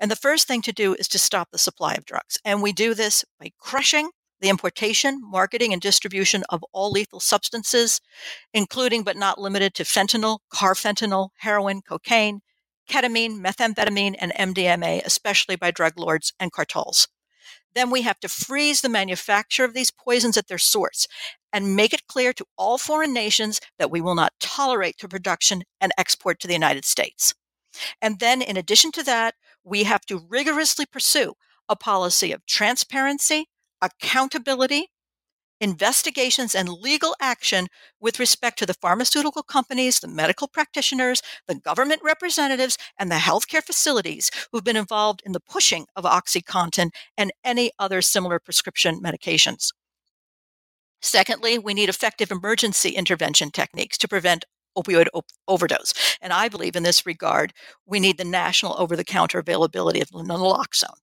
[0.01, 2.39] And the first thing to do is to stop the supply of drugs.
[2.45, 4.11] And we do this by crushing
[4.45, 8.03] the importation, marketing, and distribution of all lethal substances,
[8.53, 12.41] including but not limited to fentanyl, carfentanil, heroin, cocaine,
[12.87, 17.09] ketamine, methamphetamine, and MDMA, especially by drug lords and cartels.
[17.75, 21.09] Then we have to freeze the manufacture of these poisons at their source
[21.51, 25.63] and make it clear to all foreign nations that we will not tolerate their production
[25.81, 27.35] and export to the United States.
[28.03, 31.33] And then, in addition to that, we have to rigorously pursue
[31.67, 33.47] a policy of transparency,
[33.85, 34.89] accountability,
[35.61, 37.69] investigations, and legal action
[38.01, 43.63] with respect to the pharmaceutical companies, the medical practitioners, the government representatives, and the healthcare
[43.63, 49.73] facilities who've been involved in the pushing of OxyContin and any other similar prescription medications.
[51.01, 55.93] Secondly, we need effective emergency intervention techniques to prevent opioid op- overdose.
[56.21, 57.53] And I believe in this regard,
[57.87, 60.99] we need the national over the counter availability of naloxone.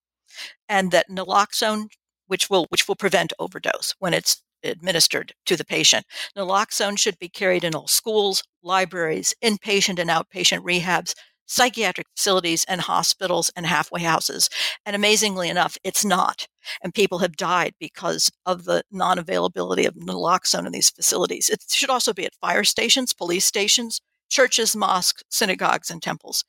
[0.67, 1.87] And that naloxone,
[2.31, 6.05] which will, which will prevent overdose when it's administered to the patient.
[6.37, 11.13] Naloxone should be carried in all schools, libraries, inpatient and outpatient rehabs,
[11.45, 14.49] psychiatric facilities, and hospitals and halfway houses.
[14.85, 16.47] And amazingly enough, it's not.
[16.81, 21.49] And people have died because of the non availability of naloxone in these facilities.
[21.49, 26.45] It should also be at fire stations, police stations, churches, mosques, synagogues, and temples.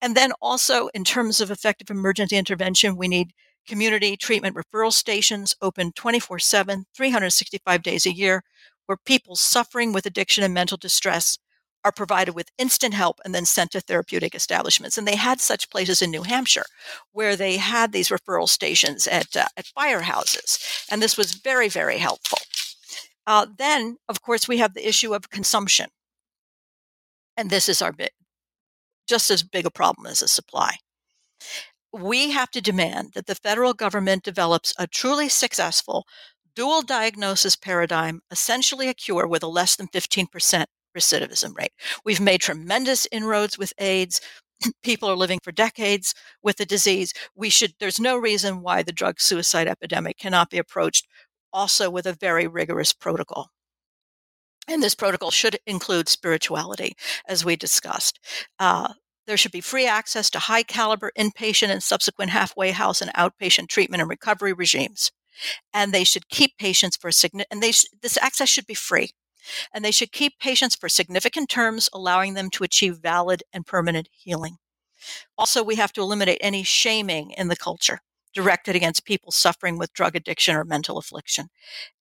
[0.00, 3.34] And then also, in terms of effective emergency intervention, we need
[3.66, 8.42] community treatment referral stations open 24 7, 365 days a year,
[8.86, 11.38] where people suffering with addiction and mental distress
[11.84, 14.96] are provided with instant help and then sent to therapeutic establishments.
[14.96, 16.64] And they had such places in New Hampshire
[17.12, 20.86] where they had these referral stations at, uh, at firehouses.
[20.90, 22.38] And this was very, very helpful.
[23.26, 25.88] Uh, then, of course, we have the issue of consumption.
[27.36, 28.12] And this is our bit,
[29.08, 30.76] just as big a problem as a supply.
[31.92, 36.06] We have to demand that the federal government develops a truly successful
[36.54, 40.66] dual diagnosis paradigm, essentially a cure with a less than 15%
[40.96, 41.72] recidivism rate.
[42.04, 44.20] We've made tremendous inroads with AIDS.
[44.82, 47.12] People are living for decades with the disease.
[47.34, 51.06] We should, there's no reason why the drug suicide epidemic cannot be approached
[51.52, 53.50] also with a very rigorous protocol.
[54.68, 56.94] And this protocol should include spirituality,
[57.26, 58.20] as we discussed.
[58.58, 58.94] Uh,
[59.26, 63.68] there should be free access to high caliber inpatient and subsequent halfway house and outpatient
[63.68, 65.12] treatment and recovery regimes.
[65.72, 69.10] And they should keep patients for significant, and they sh- this access should be free
[69.72, 74.08] and they should keep patients for significant terms, allowing them to achieve valid and permanent
[74.12, 74.58] healing.
[75.36, 78.00] Also, we have to eliminate any shaming in the culture
[78.34, 81.48] directed against people suffering with drug addiction or mental affliction.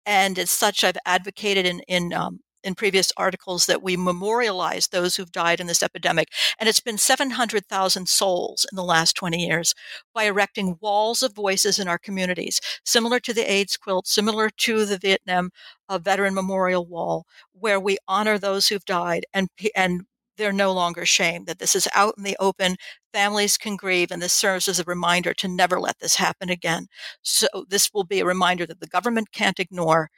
[0.06, 5.16] And as such, I've advocated in, in um, in previous articles that we memorialize those
[5.16, 6.30] who've died in this epidemic.
[6.60, 9.74] And it's been 700,000 souls in the last 20 years
[10.14, 14.86] by erecting walls of voices in our communities, similar to the AIDS quilt, similar to
[14.86, 15.52] the Vietnam
[15.90, 20.04] uh, Veteran Memorial Wall, where we honor those who've died and, and
[20.38, 22.76] they're no longer shamed, that this is out in the open.
[23.14, 26.88] Families can grieve, and this serves as a reminder to never let this happen again.
[27.22, 30.10] So, this will be a reminder that the government can't ignore.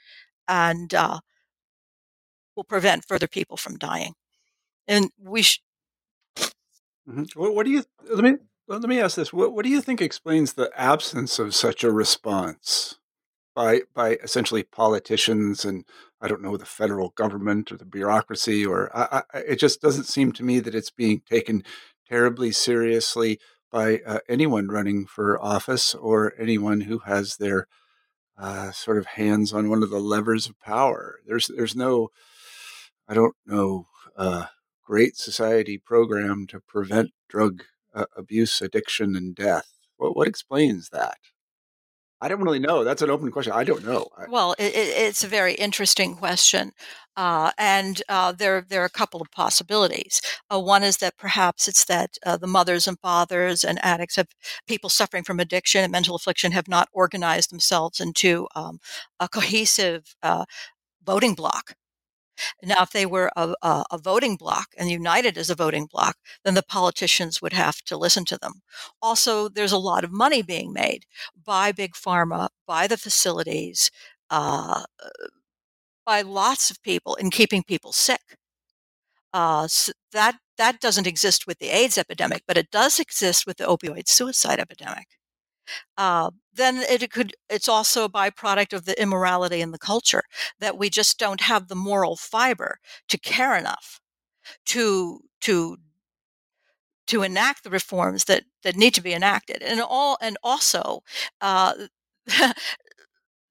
[0.47, 1.19] And uh,
[2.55, 4.13] will prevent further people from dying.
[4.87, 5.61] And we should.
[7.07, 7.23] Mm-hmm.
[7.35, 8.35] What, what, do you let me
[8.67, 9.33] let me ask this?
[9.33, 12.97] What, what do you think explains the absence of such a response
[13.55, 15.85] by by essentially politicians and
[16.21, 20.05] I don't know the federal government or the bureaucracy or I, I, it just doesn't
[20.05, 21.63] seem to me that it's being taken
[22.07, 23.39] terribly seriously
[23.71, 27.67] by uh, anyone running for office or anyone who has their
[28.37, 31.19] uh, sort of hands on one of the levers of power.
[31.25, 32.09] There's there's no
[33.07, 33.87] I don't know,
[34.17, 34.45] uh,
[34.83, 39.71] great society program to prevent drug uh, abuse, addiction, and death.
[39.97, 41.17] What, what explains that?
[42.21, 42.85] I don't really know.
[42.85, 43.51] That's an open question.
[43.51, 44.07] I don't know.
[44.29, 46.71] Well, it, it's a very interesting question,
[47.17, 50.21] uh, and uh, there there are a couple of possibilities.
[50.49, 54.29] Uh, one is that perhaps it's that uh, the mothers and fathers and addicts have
[54.69, 58.79] people suffering from addiction and mental affliction have not organized themselves into um,
[59.19, 60.15] a cohesive
[61.05, 61.75] voting block
[62.63, 66.17] now, if they were a, a, a, voting bloc and united as a voting bloc,
[66.43, 68.61] then the politicians would have to listen to them.
[69.01, 71.05] Also, there's a lot of money being made
[71.45, 73.91] by big pharma, by the facilities,
[74.29, 74.83] uh,
[76.05, 78.37] by lots of people in keeping people sick.
[79.33, 83.57] Uh, so that that doesn't exist with the AIDS epidemic, but it does exist with
[83.57, 85.07] the opioid suicide epidemic
[85.97, 90.23] uh, then it could it's also a byproduct of the immorality in the culture
[90.59, 92.79] that we just don't have the moral fiber
[93.09, 93.99] to care enough
[94.65, 95.77] to to
[97.07, 101.01] to enact the reforms that that need to be enacted and all and also
[101.41, 101.73] uh,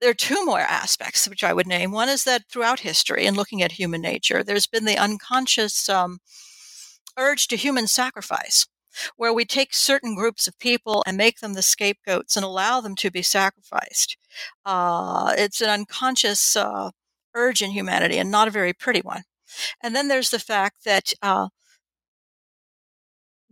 [0.02, 1.92] there are two more aspects which I would name.
[1.92, 6.18] One is that throughout history and looking at human nature, there's been the unconscious um,
[7.16, 8.66] urge to human sacrifice
[9.16, 12.94] where we take certain groups of people and make them the scapegoats and allow them
[12.96, 14.16] to be sacrificed.
[14.64, 16.90] Uh, it's an unconscious uh,
[17.34, 19.22] urge in humanity and not a very pretty one.
[19.82, 21.48] And then there's the fact that uh,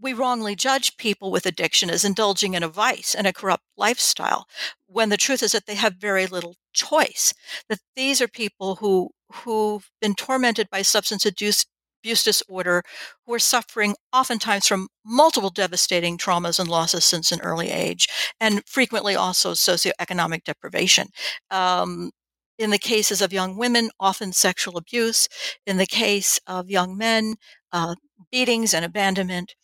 [0.01, 4.47] we wrongly judge people with addiction as indulging in a vice and a corrupt lifestyle
[4.87, 7.35] when the truth is that they have very little choice
[7.69, 11.67] that these are people who who've been tormented by substance abuse
[12.03, 12.83] abuse disorder
[13.27, 18.09] who are suffering oftentimes from multiple devastating traumas and losses since an early age,
[18.41, 21.09] and frequently also socioeconomic deprivation.
[21.51, 22.11] Um,
[22.59, 25.29] in the cases of young women, often sexual abuse.
[25.67, 27.37] In the case of young men,
[27.73, 27.95] uh,
[28.31, 29.55] beatings and abandonment.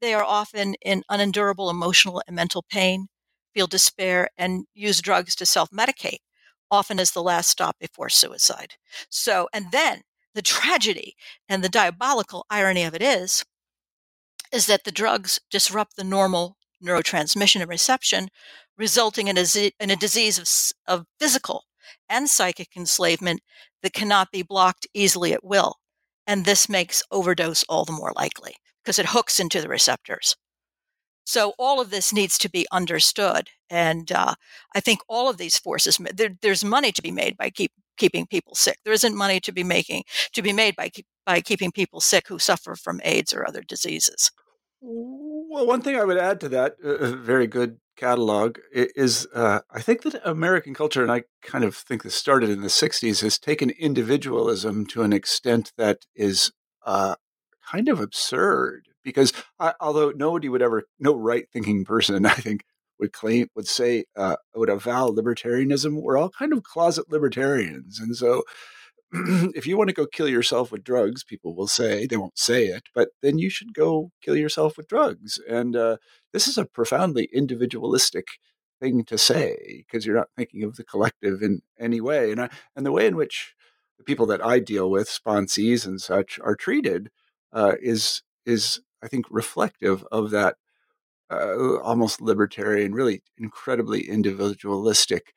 [0.00, 3.08] They are often in unendurable emotional and mental pain,
[3.54, 6.18] feel despair, and use drugs to self medicate,
[6.70, 8.74] often as the last stop before suicide.
[9.10, 10.02] So, and then
[10.34, 11.16] the tragedy
[11.48, 13.44] and the diabolical irony of it is
[14.52, 18.28] is that the drugs disrupt the normal neurotransmission and reception
[18.76, 21.64] resulting in a, in a disease of, of physical
[22.08, 23.40] and psychic enslavement
[23.82, 25.76] that cannot be blocked easily at will
[26.26, 30.36] and this makes overdose all the more likely because it hooks into the receptors
[31.24, 34.34] So all of this needs to be understood, and uh,
[34.74, 35.98] I think all of these forces.
[36.14, 38.78] There, there's money to be made by keep, keeping people sick.
[38.84, 40.90] There isn't money to be making to be made by
[41.26, 44.30] by keeping people sick who suffer from AIDS or other diseases.
[44.80, 49.80] Well, one thing I would add to that uh, very good catalog is uh, I
[49.80, 53.38] think that American culture, and I kind of think this started in the 60s, has
[53.38, 56.52] taken individualism to an extent that is
[56.84, 57.14] uh,
[57.70, 62.64] kind of absurd because I, although nobody would ever, no right thinking person, I think,
[62.98, 67.98] would claim, would say, uh, would avow libertarianism, we're all kind of closet libertarians.
[67.98, 68.42] And so
[69.54, 72.66] if you want to go kill yourself with drugs, people will say, they won't say
[72.66, 75.40] it, but then you should go kill yourself with drugs.
[75.48, 75.96] And uh,
[76.32, 78.26] this is a profoundly individualistic
[78.80, 82.32] thing to say because you're not thinking of the collective in any way.
[82.32, 83.54] And, I, and the way in which
[83.98, 87.10] the people that I deal with, sponsees and such, are treated
[87.52, 90.56] uh, is is I think reflective of that
[91.30, 95.32] uh, almost libertarian, really incredibly individualistic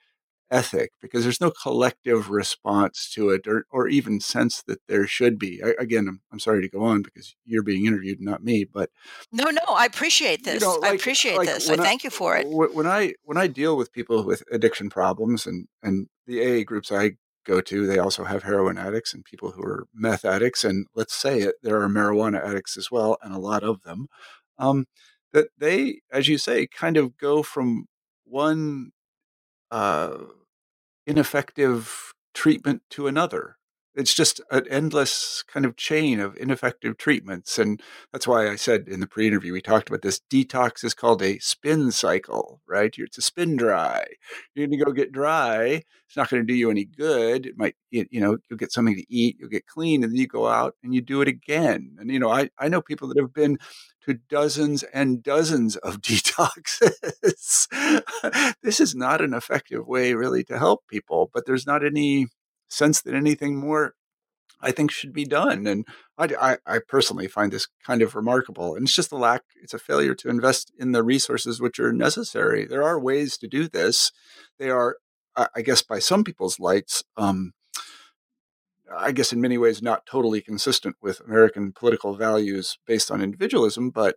[0.49, 5.37] ethic because there's no collective response to it or, or even sense that there should
[5.37, 5.61] be.
[5.63, 8.89] I, again, I'm, I'm sorry to go on because you're being interviewed, not me, but
[9.31, 10.61] no, no, I appreciate this.
[10.61, 11.69] You know, like, I appreciate like this.
[11.69, 12.47] I thank you for it.
[12.47, 16.91] When I, when I deal with people with addiction problems and, and the AA groups
[16.91, 17.11] I
[17.45, 20.63] go to, they also have heroin addicts and people who are meth addicts.
[20.63, 24.07] And let's say it, there are marijuana addicts as well, and a lot of them.
[24.59, 24.85] Um,
[25.33, 27.85] that they, as you say, kind of go from
[28.25, 28.91] one
[29.71, 30.17] uh,
[31.05, 33.57] ineffective treatment to another
[33.97, 37.57] it's just an endless kind of chain of ineffective treatments.
[37.57, 37.81] And
[38.13, 41.23] that's why I said in the pre interview, we talked about this detox is called
[41.23, 42.95] a spin cycle, right?
[42.95, 44.05] You're it's a spin dry.
[44.53, 45.81] You're going to go get dry.
[46.07, 47.47] It's not going to do you any good.
[47.47, 50.27] It might, you know, you'll get something to eat, you'll get clean, and then you
[50.27, 51.97] go out and you do it again.
[51.97, 53.57] And, you know, I, I know people that have been
[54.05, 57.67] to dozens and dozens of detoxes.
[58.61, 62.27] this is not an effective way, really, to help people, but there's not any
[62.69, 63.93] sense that anything more
[64.59, 65.67] I think should be done.
[65.67, 65.85] And
[66.17, 68.75] I, I, I, personally find this kind of remarkable.
[68.75, 71.93] And it's just a lack, it's a failure to invest in the resources which are
[71.93, 72.65] necessary.
[72.65, 74.11] There are ways to do this.
[74.57, 74.97] They are,
[75.35, 77.53] I guess, by some people's lights, um,
[78.95, 83.89] I guess in many ways not totally consistent with American political values based on individualism,
[83.91, 84.15] but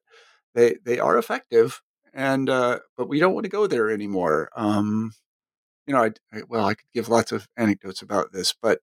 [0.54, 1.82] they they are effective.
[2.14, 4.50] And uh, but we don't want to go there anymore.
[4.56, 5.12] Um,
[5.86, 8.80] you know, I, I, well, I could give lots of anecdotes about this, but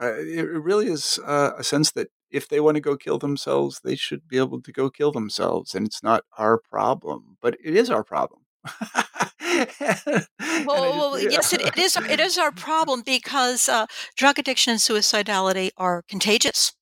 [0.00, 3.80] uh, it really is uh, a sense that if they want to go kill themselves,
[3.82, 7.74] they should be able to go kill themselves, and it's not our problem, but it
[7.74, 8.42] is our problem.
[10.66, 11.96] well, well yes, it, it is.
[11.96, 13.86] It is our problem because uh,
[14.16, 16.74] drug addiction and suicidality are contagious,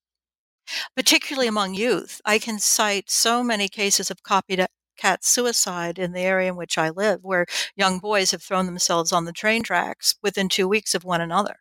[0.96, 2.20] particularly among youth.
[2.24, 4.60] I can cite so many cases of copied
[4.96, 9.12] cat suicide in the area in which I live, where young boys have thrown themselves
[9.12, 11.56] on the train tracks within two weeks of one another,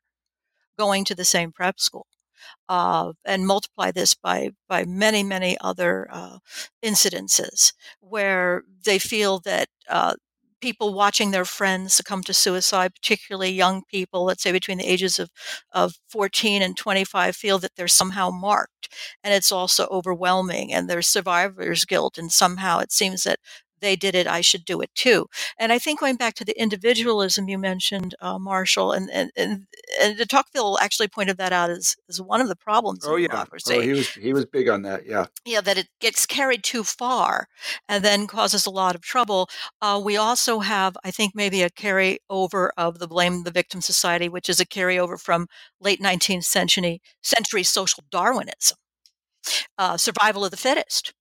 [0.77, 2.07] going to the same prep school.
[2.69, 6.39] Uh, and multiply this by by many many other uh,
[6.83, 10.15] incidences where they feel that uh,
[10.63, 15.19] people watching their friends succumb to suicide, particularly young people, let's say between the ages
[15.19, 15.29] of,
[15.73, 18.89] of 14 and 25, feel that they're somehow marked.
[19.23, 22.17] And it's also overwhelming, and there's survivor's guilt.
[22.17, 23.39] And somehow it seems that
[23.83, 25.27] they did it, I should do it too.
[25.57, 29.67] And I think going back to the individualism you mentioned, uh, Marshall, and, and, and,
[30.01, 33.27] and de Tocqueville actually pointed that out as, as one of the problems oh, yeah.
[33.27, 33.75] democracy.
[33.75, 35.27] Oh, he was, he was big on that, yeah.
[35.45, 37.47] Yeah, that it gets carried too far
[37.87, 39.49] and then causes a lot of trouble.
[39.81, 44.29] Uh, we also have, I think, maybe a carryover of the blame the victim society,
[44.29, 45.47] which is a carryover from
[45.79, 48.77] late 19th century, century social Darwinism.
[49.77, 51.13] Uh, survival of the fittest.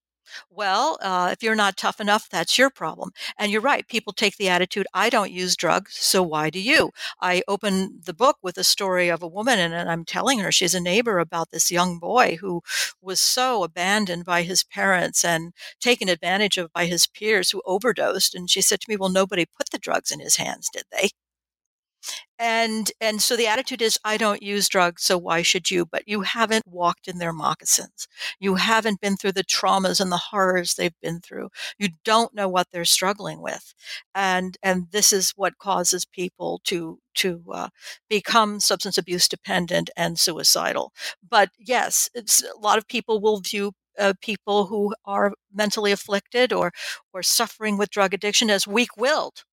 [0.51, 3.11] Well, uh, if you're not tough enough, that's your problem.
[3.39, 3.87] And you're right.
[3.89, 6.91] People take the attitude, I don't use drugs, so why do you?
[7.21, 10.53] I open the book with a story of a woman, and, and I'm telling her
[10.53, 12.63] she's a neighbor about this young boy who
[13.01, 18.35] was so abandoned by his parents and taken advantage of by his peers who overdosed.
[18.35, 21.11] And she said to me, Well, nobody put the drugs in his hands, did they?
[22.39, 25.87] And and so the attitude is i don't use drugs so why should you?
[25.87, 28.09] But you haven't walked in their moccasins.
[28.41, 31.51] You haven't been through the traumas and the horrors they've been through.
[31.79, 33.75] You don't know what they're struggling with.
[34.15, 37.69] And and this is what causes people to to uh,
[38.09, 40.93] become substance abuse dependent and suicidal.
[41.29, 46.73] But yes a lot of people will view uh, people who are mentally afflicted or
[47.13, 49.45] or suffering with drug addiction as weak-willed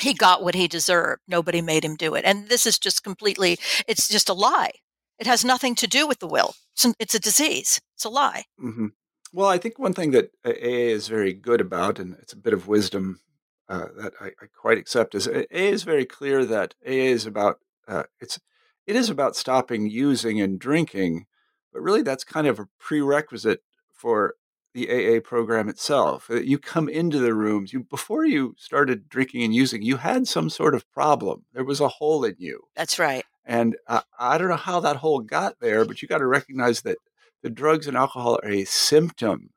[0.00, 1.22] he got what he deserved.
[1.28, 2.24] Nobody made him do it.
[2.24, 4.72] And this is just completely, it's just a lie.
[5.18, 6.54] It has nothing to do with the will.
[6.74, 7.80] It's, it's a disease.
[7.94, 8.44] It's a lie.
[8.62, 8.86] Mm-hmm.
[9.32, 12.52] Well, I think one thing that AA is very good about, and it's a bit
[12.52, 13.20] of wisdom
[13.68, 17.60] uh, that I, I, quite accept, is AA is very clear that AA is about
[17.86, 18.40] uh, it's
[18.86, 21.26] it is about stopping using and drinking,
[21.72, 24.34] but really that's kind of a prerequisite for
[24.74, 26.30] the AA program itself.
[26.30, 30.28] Uh, you come into the rooms, you before you started drinking and using, you had
[30.28, 31.44] some sort of problem.
[31.52, 32.62] There was a hole in you.
[32.76, 33.24] That's right.
[33.44, 36.82] And uh, I don't know how that hole got there, but you got to recognize
[36.82, 36.98] that
[37.42, 39.50] the drugs and alcohol are a symptom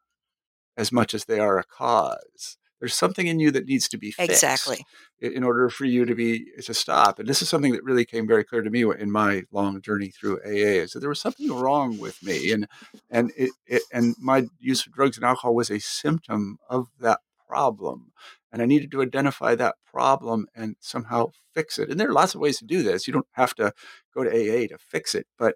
[0.78, 2.58] as much as they are a cause.
[2.84, 4.86] There's something in you that needs to be fixed exactly
[5.22, 7.18] in order for you to be to stop.
[7.18, 10.10] And this is something that really came very clear to me in my long journey
[10.10, 10.82] through AA.
[10.84, 12.68] Is that there was something wrong with me, and
[13.10, 17.22] and it, it and my use of drugs and alcohol was a symptom of that
[17.48, 18.12] problem.
[18.52, 21.90] And I needed to identify that problem and somehow fix it.
[21.90, 23.08] And there are lots of ways to do this.
[23.08, 23.72] You don't have to
[24.14, 25.56] go to AA to fix it, but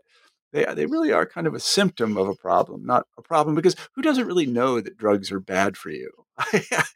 [0.53, 3.55] they uh, they really are kind of a symptom of a problem, not a problem.
[3.55, 6.09] Because who doesn't really know that drugs are bad for you?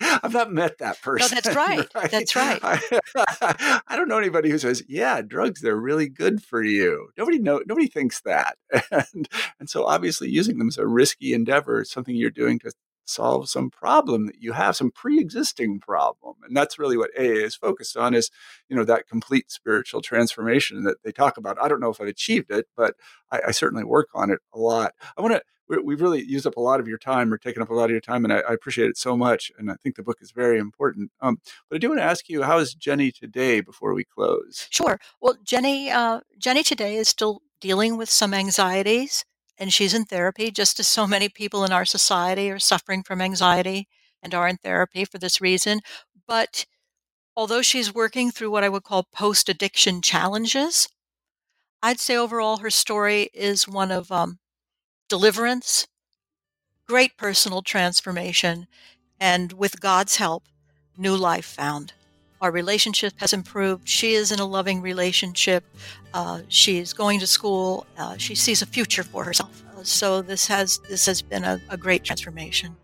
[0.02, 1.36] I've not met that person.
[1.36, 1.88] No, that's right.
[1.96, 2.12] right?
[2.12, 2.60] That's right.
[2.64, 7.40] I, I, don't know anybody who says, "Yeah, drugs they're really good for you." Nobody
[7.40, 7.62] know.
[7.66, 8.58] Nobody thinks that,
[8.92, 9.28] and
[9.60, 11.82] and so obviously using them is a risky endeavor.
[11.82, 12.72] It's something you're doing to
[13.12, 16.36] solve some problem that you have, some pre-existing problem.
[16.44, 18.32] And that's really what AA is focused on is,
[18.70, 21.62] you know, that complete spiritual transformation that they talk about.
[21.62, 22.96] I don't know if I've achieved it, but
[23.32, 24.94] I, I certainly work on it a lot.
[25.18, 25.42] I want to
[25.84, 27.92] we've really used up a lot of your time or taken up a lot of
[27.92, 29.52] your time, and I, I appreciate it so much.
[29.58, 31.12] And I think the book is very important.
[31.22, 31.40] Um,
[31.70, 34.68] but I do want to ask you, how is Jenny today before we close?
[34.70, 35.00] Sure.
[35.22, 39.24] Well, Jenny, uh, Jenny today is still dealing with some anxieties
[39.62, 43.22] and she's in therapy, just as so many people in our society are suffering from
[43.22, 43.88] anxiety
[44.24, 45.82] and are in therapy for this reason.
[46.28, 46.66] But
[47.36, 50.90] although she's working through what I would call post addiction challenges,
[51.84, 54.40] I'd say overall her story is one of um,
[55.10, 55.88] deliverance,
[56.88, 58.68] great personal transformation,
[59.20, 60.44] and with God's help,
[60.98, 61.94] new life found.
[62.42, 63.88] Our relationship has improved.
[63.88, 65.64] She is in a loving relationship.
[66.12, 67.86] Uh, she's going to school.
[68.00, 69.64] Uh, she sees a future for herself.
[69.78, 72.76] Uh, so this has this has been a, a great transformation,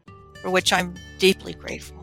[0.41, 1.97] for which I'm deeply grateful.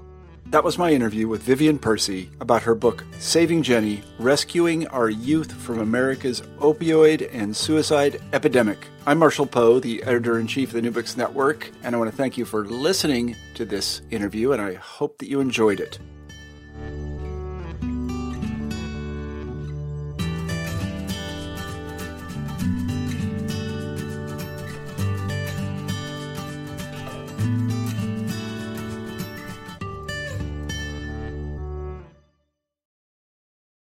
[0.46, 5.52] That was my interview with Vivian Percy about her book, Saving Jenny Rescuing Our Youth
[5.52, 8.86] from America's Opioid and Suicide Epidemic.
[9.06, 12.10] I'm Marshall Poe, the editor in chief of the New Books Network, and I want
[12.10, 15.98] to thank you for listening to this interview, and I hope that you enjoyed it.